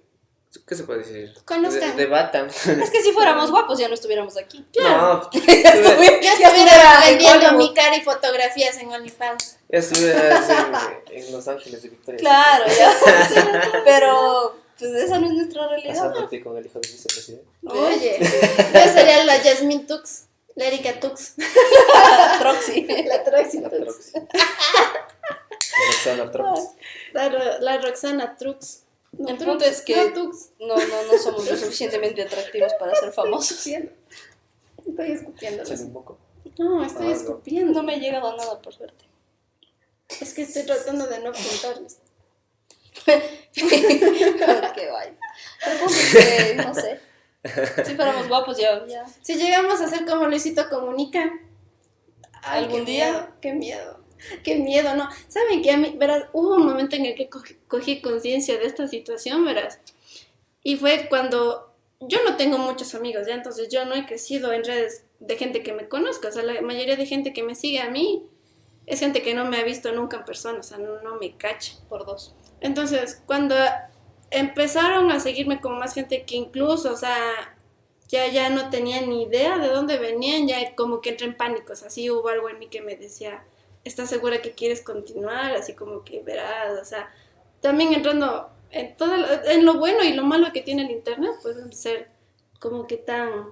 [0.67, 1.33] ¿Qué se puede decir?
[1.45, 1.95] Conozcan.
[1.95, 2.47] De- debatan.
[2.47, 4.65] Es que si fuéramos guapos ya no estuviéramos aquí.
[4.79, 9.57] No, ya estuviera, Ya ya estuviera estuviera en vendiendo mi cara y fotografías en OnlyFans.
[9.69, 10.75] ya estuvieras en,
[11.23, 12.19] en Los Ángeles de Victoria.
[12.19, 12.91] Claro, ya.
[13.27, 13.35] sí,
[13.85, 15.93] pero pues esa no es nuestra realidad.
[15.93, 17.45] Casándote con el hijo del vicepresidente.
[17.67, 20.23] Oye, yo sería la Jasmine Tux,
[20.55, 21.35] la Erika Tux,
[22.39, 22.87] Troxy.
[23.05, 24.11] la Troxy La Tux, Trox.
[25.87, 26.61] Roxana Trox.
[27.13, 27.29] la,
[27.59, 28.83] la Roxana Trux.
[29.11, 30.31] No, El punto es que- no.
[30.59, 33.65] No, no, no somos lo suficientemente atractivos para ser famosos.
[33.67, 35.65] Estoy escupiendo.
[35.65, 36.17] Sale un poco.
[36.57, 37.15] No, estoy Ah, no.
[37.15, 37.73] escupiendo.
[37.73, 39.05] No me he llegado a nada, por suerte.
[40.21, 41.97] Es que estoy tratando de no apuntarles.
[43.53, 45.17] Qué guay.
[45.65, 46.99] El punto es que, no sé.
[47.85, 49.05] Si fuéramos guapos ya, ya.
[49.21, 51.31] Si llegamos a ser como Luisito Comunica.
[52.43, 53.11] ay, ¿Algún qué día?
[53.11, 53.98] miedo, qué miedo.
[54.43, 55.09] Qué miedo, ¿no?
[55.27, 57.29] ¿Saben que a mí, verás, hubo un momento en el que
[57.67, 59.79] cogí, conciencia de esta situación, verás?
[60.63, 63.35] Y fue cuando yo no tengo muchos amigos, ¿ya?
[63.35, 66.29] Entonces yo no he crecido en redes de gente que me conozca.
[66.29, 68.23] O sea, la mayoría de gente que me sigue a mí
[68.85, 71.73] es gente que no me ha visto nunca en persona, o sea, no, me cacha.
[71.87, 72.35] Por dos.
[72.61, 73.55] Entonces, cuando
[74.31, 77.55] empezaron a seguirme con más gente que incluso, o sea,
[78.07, 81.73] ya, ya no tenía ni idea de dónde venían, ya como que entré en pánico,
[81.73, 83.43] o sea, sí hubo algo en mí que me decía,
[83.89, 85.53] ¿estás segura que quieres continuar?
[85.55, 87.11] Así como que verás, o sea,
[87.61, 91.31] también entrando en, todo lo, en lo bueno y lo malo que tiene el Internet,
[91.41, 92.09] pues ser
[92.59, 93.51] como que tan,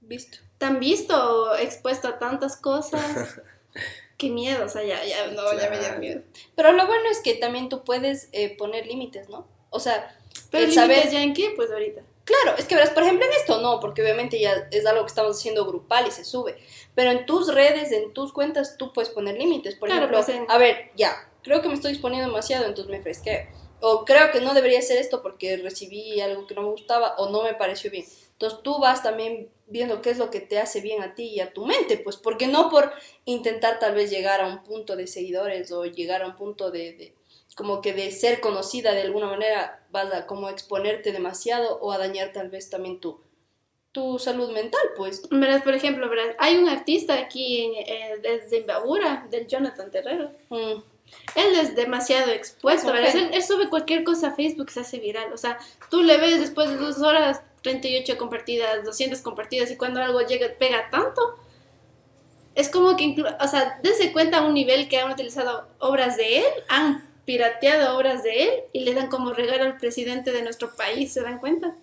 [0.00, 0.38] Visto.
[0.58, 3.40] tan visto o expuesto a tantas cosas.
[4.18, 6.22] Qué miedo, o sea, ya, ya, no, ya me dio miedo.
[6.54, 9.46] Pero lo bueno es que también tú puedes eh, poner límites, ¿no?
[9.68, 10.16] O sea,
[10.50, 11.10] Pero el ¿límites saber.
[11.10, 11.52] ya en qué?
[11.54, 12.02] Pues ahorita.
[12.24, 15.08] Claro, es que verás, por ejemplo, en esto no, porque obviamente ya es algo que
[15.10, 16.56] estamos haciendo grupal y se sube.
[16.96, 19.76] Pero en tus redes, en tus cuentas, tú puedes poner límites.
[19.76, 22.90] Por Claro, ejemplo, pues, en- a ver, ya, creo que me estoy exponiendo demasiado, entonces
[22.90, 23.46] me fresqueo.
[23.80, 27.28] O creo que no debería hacer esto porque recibí algo que no me gustaba o
[27.30, 28.06] no me pareció bien.
[28.32, 31.40] Entonces tú vas también viendo qué es lo que te hace bien a ti y
[31.40, 32.90] a tu mente, pues porque no por
[33.26, 36.92] intentar tal vez llegar a un punto de seguidores o llegar a un punto de,
[36.94, 37.14] de-
[37.54, 41.98] como que de ser conocida de alguna manera vas a como exponerte demasiado o a
[41.98, 43.20] dañar tal vez también tu,
[43.96, 45.22] tu salud mental, pues.
[45.30, 50.32] Verás, por ejemplo, verás, hay un artista aquí en, eh, desde Imbabura, del Jonathan Terrero.
[50.50, 50.82] Mm,
[51.34, 55.32] Él es demasiado expuesto, él, él sube cualquier cosa a Facebook, se hace viral.
[55.32, 55.56] O sea,
[55.88, 60.48] tú le ves después de dos horas, 38 compartidas, 200 compartidas, y cuando algo llega,
[60.58, 61.22] pega tanto.
[62.54, 66.40] Es como que, o sea, desde cuenta a un nivel que han utilizado obras de
[66.40, 70.76] él, han pirateado obras de él y le dan como regalo al presidente de nuestro
[70.76, 71.74] país, ¿se dan cuenta?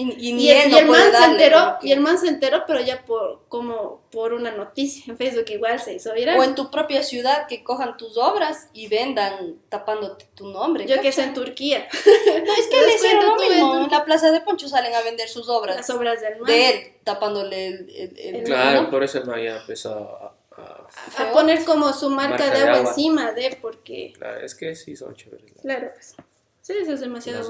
[0.00, 2.00] Y, y Y, ni el, él y no el puede man se enteró, y el
[2.00, 6.14] man se enteró, pero ya por como por una noticia en Facebook igual se hizo
[6.14, 6.38] viral.
[6.38, 10.86] O en tu propia ciudad que cojan tus obras y vendan tapándote tu nombre.
[10.86, 11.24] Yo que sé ¿cachai?
[11.28, 13.84] en Turquía, No, es que ¿Te le hicieron lo mismo.
[13.84, 15.76] En la plaza de Poncho salen a vender sus obras.
[15.76, 16.46] las obras del man.
[16.46, 18.14] de él, tapándole el...
[18.16, 20.36] el- Claro, por eso el man ya empezó a...
[20.56, 20.88] a-
[21.24, 24.76] A poner como su marca, Marca de de agua encima de, porque, claro, es que
[24.76, 25.52] sí son chéveres.
[25.60, 26.14] claro, pues,
[26.62, 27.48] sí, eso es demasiado Las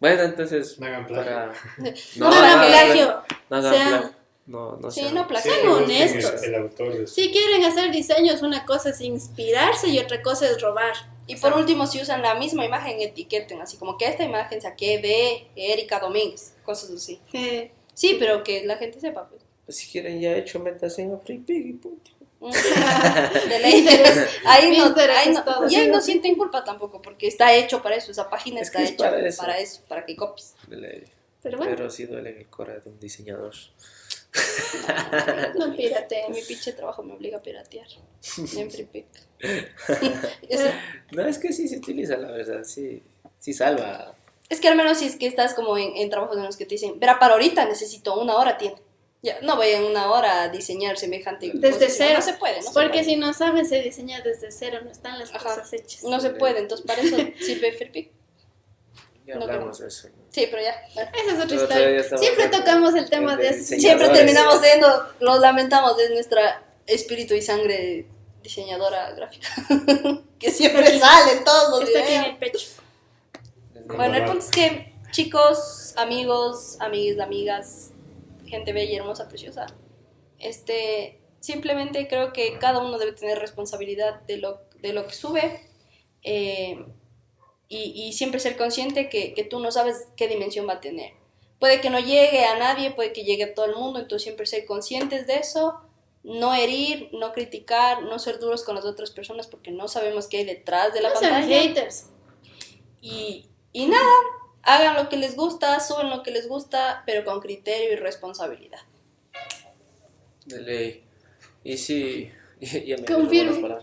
[0.00, 0.22] bueno.
[0.22, 0.78] entonces...
[0.78, 1.24] No hagan plagio.
[1.32, 1.52] para...
[2.16, 3.22] No, hagan plagio.
[3.50, 4.10] No hagan plagio.
[4.46, 5.52] No, no Sí, sean- no plagio.
[5.52, 6.42] Sean busquen honestos.
[6.42, 10.60] El, el autor Si quieren hacer diseños, una cosa es inspirarse y otra cosa es
[10.62, 10.94] robar.
[11.26, 14.98] Y por último, si usan la misma imagen, etiqueten, así como que esta imagen saqué
[14.98, 17.20] de Erika Domínguez, cosas así.
[17.32, 19.42] Eh, Sí, pero que la gente sepa, pues.
[19.76, 22.12] Si quieren ya hecho, metas en Free Pig y punto.
[23.48, 23.86] De ley.
[24.44, 28.10] Ahí no, ahí no- y ahí no sienten culpa tampoco, porque está hecho para eso,
[28.12, 29.80] esa página Es está es hecha para para eso.
[29.88, 30.54] para que copies.
[30.68, 31.04] De ley.
[31.42, 33.54] Pero bueno, Pero sí duele en el core de un diseñador.
[35.56, 36.24] no pírate.
[36.28, 37.86] Mi pinche trabajo me obliga a piratear.
[40.48, 40.60] Es,
[41.12, 43.02] No, es que sí se utiliza, la verdad, sí,
[43.38, 44.14] sí salva.
[44.48, 46.64] es que al menos si es que estás como en, en trabajos en los que
[46.66, 48.76] te dicen, verá, para ahorita necesito una hora, tiene.
[49.20, 51.94] Ya, no voy en una hora a diseñar semejante Desde dispositivo.
[51.98, 52.14] cero.
[52.20, 53.04] No se puede, no se Porque puede.
[53.04, 55.40] si no saben, se diseña desde cero, no están las Ajá.
[55.44, 56.04] cosas hechas.
[56.04, 58.10] No se puede, entonces para eso sirve Free Pick.
[59.26, 60.08] Ya No hablamos de eso.
[60.30, 60.70] Sí, pero ya.
[60.94, 62.02] Esa es otra historia.
[62.18, 63.80] Siempre hablando tocamos el tema de de.
[63.80, 68.06] Siempre terminamos siendo, lo lamentamos, es nuestra espíritu y sangre
[68.42, 69.48] diseñadora gráfica.
[70.38, 72.66] que siempre sale en todos los Está aquí en el pecho.
[73.96, 77.90] Bueno, el punto es que, chicos, amigos, amigues, amigas,
[78.48, 79.66] gente bella, hermosa, preciosa,
[80.38, 85.60] este, simplemente creo que cada uno debe tener responsabilidad de lo, de lo que sube
[86.22, 86.84] eh,
[87.68, 87.78] y,
[88.08, 91.12] y siempre ser consciente que, que tú no sabes qué dimensión va a tener.
[91.58, 94.46] Puede que no llegue a nadie, puede que llegue a todo el mundo, entonces siempre
[94.46, 95.80] ser conscientes de eso,
[96.22, 100.38] no herir, no criticar, no ser duros con las otras personas porque no sabemos qué
[100.38, 101.46] hay detrás de la No pantalla.
[101.46, 102.06] haters.
[103.00, 104.10] Y, y nada,
[104.68, 108.80] hagan lo que les gusta, suben lo que les gusta, pero con criterio y responsabilidad.
[110.46, 111.04] De ley.
[111.64, 113.78] Y sí, ya me Confirmo.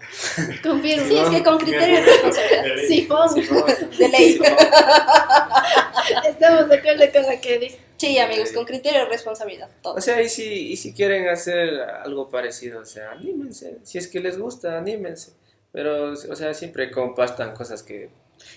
[0.63, 1.05] Confirmo.
[1.07, 2.63] Sí, es que con criterio y responsabilidad.
[2.63, 2.87] De ley.
[2.87, 3.35] Sifón.
[3.97, 4.39] De ley.
[6.27, 7.79] Estamos de acuerdo con lo que dice.
[7.97, 9.69] Sí, amigos, con criterio y responsabilidad.
[9.81, 9.95] Todo.
[9.95, 13.77] O sea, y si, y si quieren hacer algo parecido, o sea, anímense.
[13.83, 15.31] Si es que les gusta, anímense.
[15.71, 18.09] Pero, o sea, siempre compartan cosas que...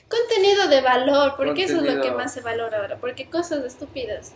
[0.09, 2.17] Contenido de valor, porque eso es lo que Contenido.
[2.19, 2.99] más se valora ahora.
[2.99, 4.33] Porque cosas estúpidas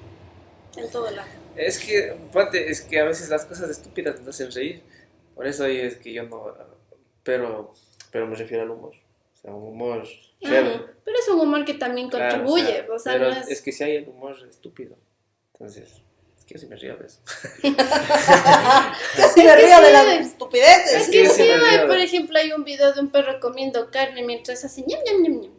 [0.76, 1.28] en todo lado.
[1.56, 4.82] Es que, ponte, es que a veces las cosas estúpidas nos hacen reír.
[5.34, 6.54] Por eso ahí es que yo no...
[7.22, 7.72] Pero,
[8.10, 8.94] pero me refiero al humor.
[8.94, 10.06] O sea, un humor
[10.40, 10.76] chévere.
[10.76, 10.84] Ujú.
[11.04, 12.86] Pero es un humor que también Claro, contribuye.
[12.90, 13.48] o sea, pero no es...
[13.48, 14.96] es que si hay el humor estúpido.
[15.54, 16.02] Entonces,
[16.52, 17.18] yo sí me río de eso.
[17.62, 17.70] Me
[19.24, 20.92] Es que río de las es- estupideces.
[21.02, 21.48] Es que sí,
[21.86, 25.40] por ejemplo, hay un video de un perro comiendo carne mientras hace ñam, ñam, ñam,
[25.40, 25.52] ñam.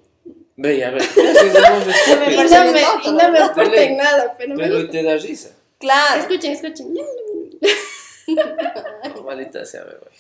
[0.56, 0.98] Ve, ya, ve.
[1.00, 1.86] Ese es humor
[2.20, 4.91] Me Y no me, y no me aporta en nada, pero me Pero gusta.
[4.91, 5.50] te da risa.
[5.80, 6.22] Claro.
[6.22, 6.94] Escuchen, escuchen.
[6.94, 9.26] ñam, ñam, ñam.
[9.26, 10.12] Maldita sea, me voy.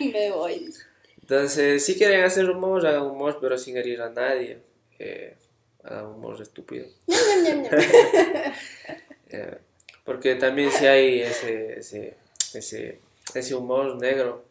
[0.12, 0.72] Me voy.
[1.22, 4.58] Entonces, si quieren hacer humor, hagan humor, pero sin herir a nadie.
[4.98, 5.34] Eh,
[5.84, 6.86] hagan humor estúpido.
[9.34, 9.56] Eh,
[10.04, 12.14] porque también si hay ese, ese,
[12.52, 12.98] ese,
[13.34, 14.44] ese humor negro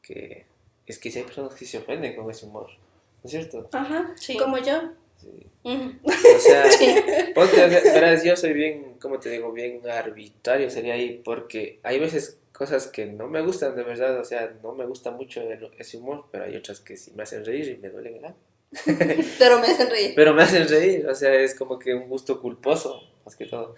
[0.00, 0.44] que
[0.86, 3.68] es que si hay personas que se ofenden con ese humor, ¿no es cierto?
[3.72, 4.36] Ajá, Sí.
[4.36, 4.92] como yo.
[5.20, 5.44] Sí.
[5.64, 6.62] O sea,
[7.34, 11.80] ponte, o sea, verás, yo soy bien, como te digo, bien arbitrario sería ahí, porque
[11.82, 15.40] hay veces cosas que no me gustan de verdad, o sea, no me gusta mucho
[15.42, 18.24] el- ese humor, pero hay otras que sí me hacen reír y me duelen el
[18.26, 18.36] alma.
[19.38, 20.12] Pero me hacen reír.
[20.14, 23.74] Pero me hacen reír, o sea, es como que un gusto culposo, más que todo.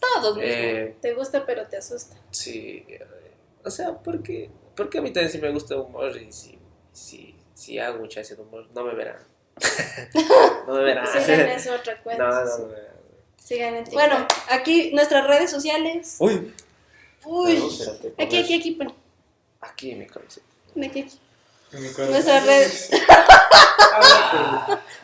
[0.00, 0.38] Todos.
[0.40, 2.16] Eh, Te gusta, pero te asusta.
[2.30, 2.86] sí,
[3.62, 6.58] o sea, porque, porque a mí también sí me gusta el humor y si,
[6.92, 9.22] si, si hago mucho ese humor, no me verán.
[10.66, 11.06] no me verán.
[11.06, 12.26] Sigan en su otra cuenta.
[12.26, 12.94] No, no, no me verán.
[13.36, 13.94] Sigan en TikTok.
[14.02, 16.16] Bueno, aquí nuestras redes sociales.
[16.18, 16.54] Uy.
[17.26, 17.56] Uy.
[17.58, 18.94] No, espérate, Aquí, aquí, aquí, pon.
[19.60, 20.46] Aquí mi camiseta.
[20.70, 21.20] Aquí, aquí.
[21.72, 22.90] Nuestras redes.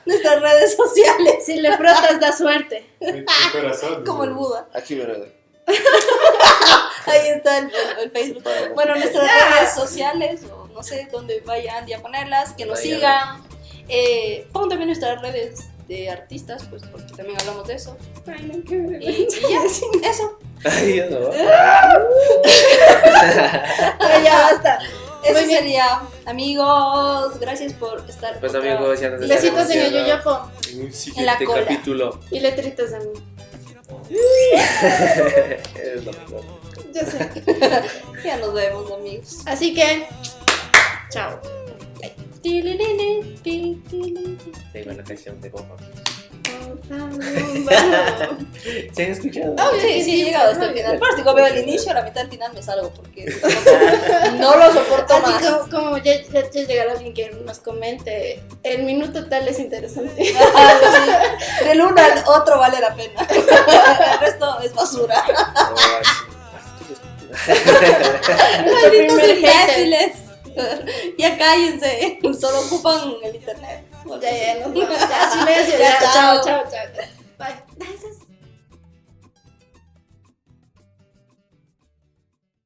[0.06, 1.44] Nuestras redes sociales.
[1.44, 2.86] Si le frotas, da suerte.
[3.00, 4.04] Mi corazón.
[4.06, 4.68] Como el Buda.
[4.74, 5.04] Aquí lo
[7.06, 8.44] Ahí está el, el- Facebook.
[8.74, 12.94] Bueno, nuestras redes sociales, o no sé dónde vaya Andy a ponerlas, que nos Vaya.
[12.96, 13.42] sigan.
[13.88, 17.96] Eh, pongan también nuestras redes de artistas, pues porque también hablamos de eso.
[18.26, 19.52] Ay, no, qué Y, y
[20.02, 20.38] ya, eso.
[20.64, 21.30] Ay, yo no.
[23.98, 24.78] Pero ya basta.
[25.26, 25.58] Eso Muy bien.
[25.60, 26.00] sería.
[26.26, 28.38] Amigos, gracias por estar.
[28.40, 31.62] Pues otra- amigos, ya nos Besitos en el yoyopo En un En la siguiente cola.
[31.62, 32.20] capítulo.
[32.30, 33.12] y letritas de mí.
[35.76, 36.42] Es lo mejor.
[36.92, 37.42] Yo sé.
[38.24, 39.38] Ya nos vemos, amigos.
[39.46, 40.06] Así que,
[41.10, 41.40] chao.
[44.72, 45.76] Tengo la canción de bomba.
[48.92, 49.52] ¿Se han escuchado?
[49.54, 51.00] Obvio Sí, sí, he llegado hasta el final.
[51.16, 53.24] Digo, veo el inicio, a la mitad del final me salgo porque
[54.38, 55.34] no lo soporto más.
[55.34, 59.58] Así como, como ya, ya, ya llegará alguien que nos comente, el minuto tal es
[59.58, 60.34] interesante.
[60.36, 60.78] Ajá,
[61.58, 61.64] sí.
[61.64, 63.26] Del uno al otro vale la pena.
[63.30, 65.24] El resto es basura.
[65.54, 65.72] Ah,
[68.82, 70.12] Malditos imbéciles.
[71.18, 73.85] ya cállense, solo ocupan el internet.
[74.20, 74.80] Ya, ya, no.
[75.26, 77.04] Así me decía, ya, chao, chao, chao.
[77.38, 78.16] Bye.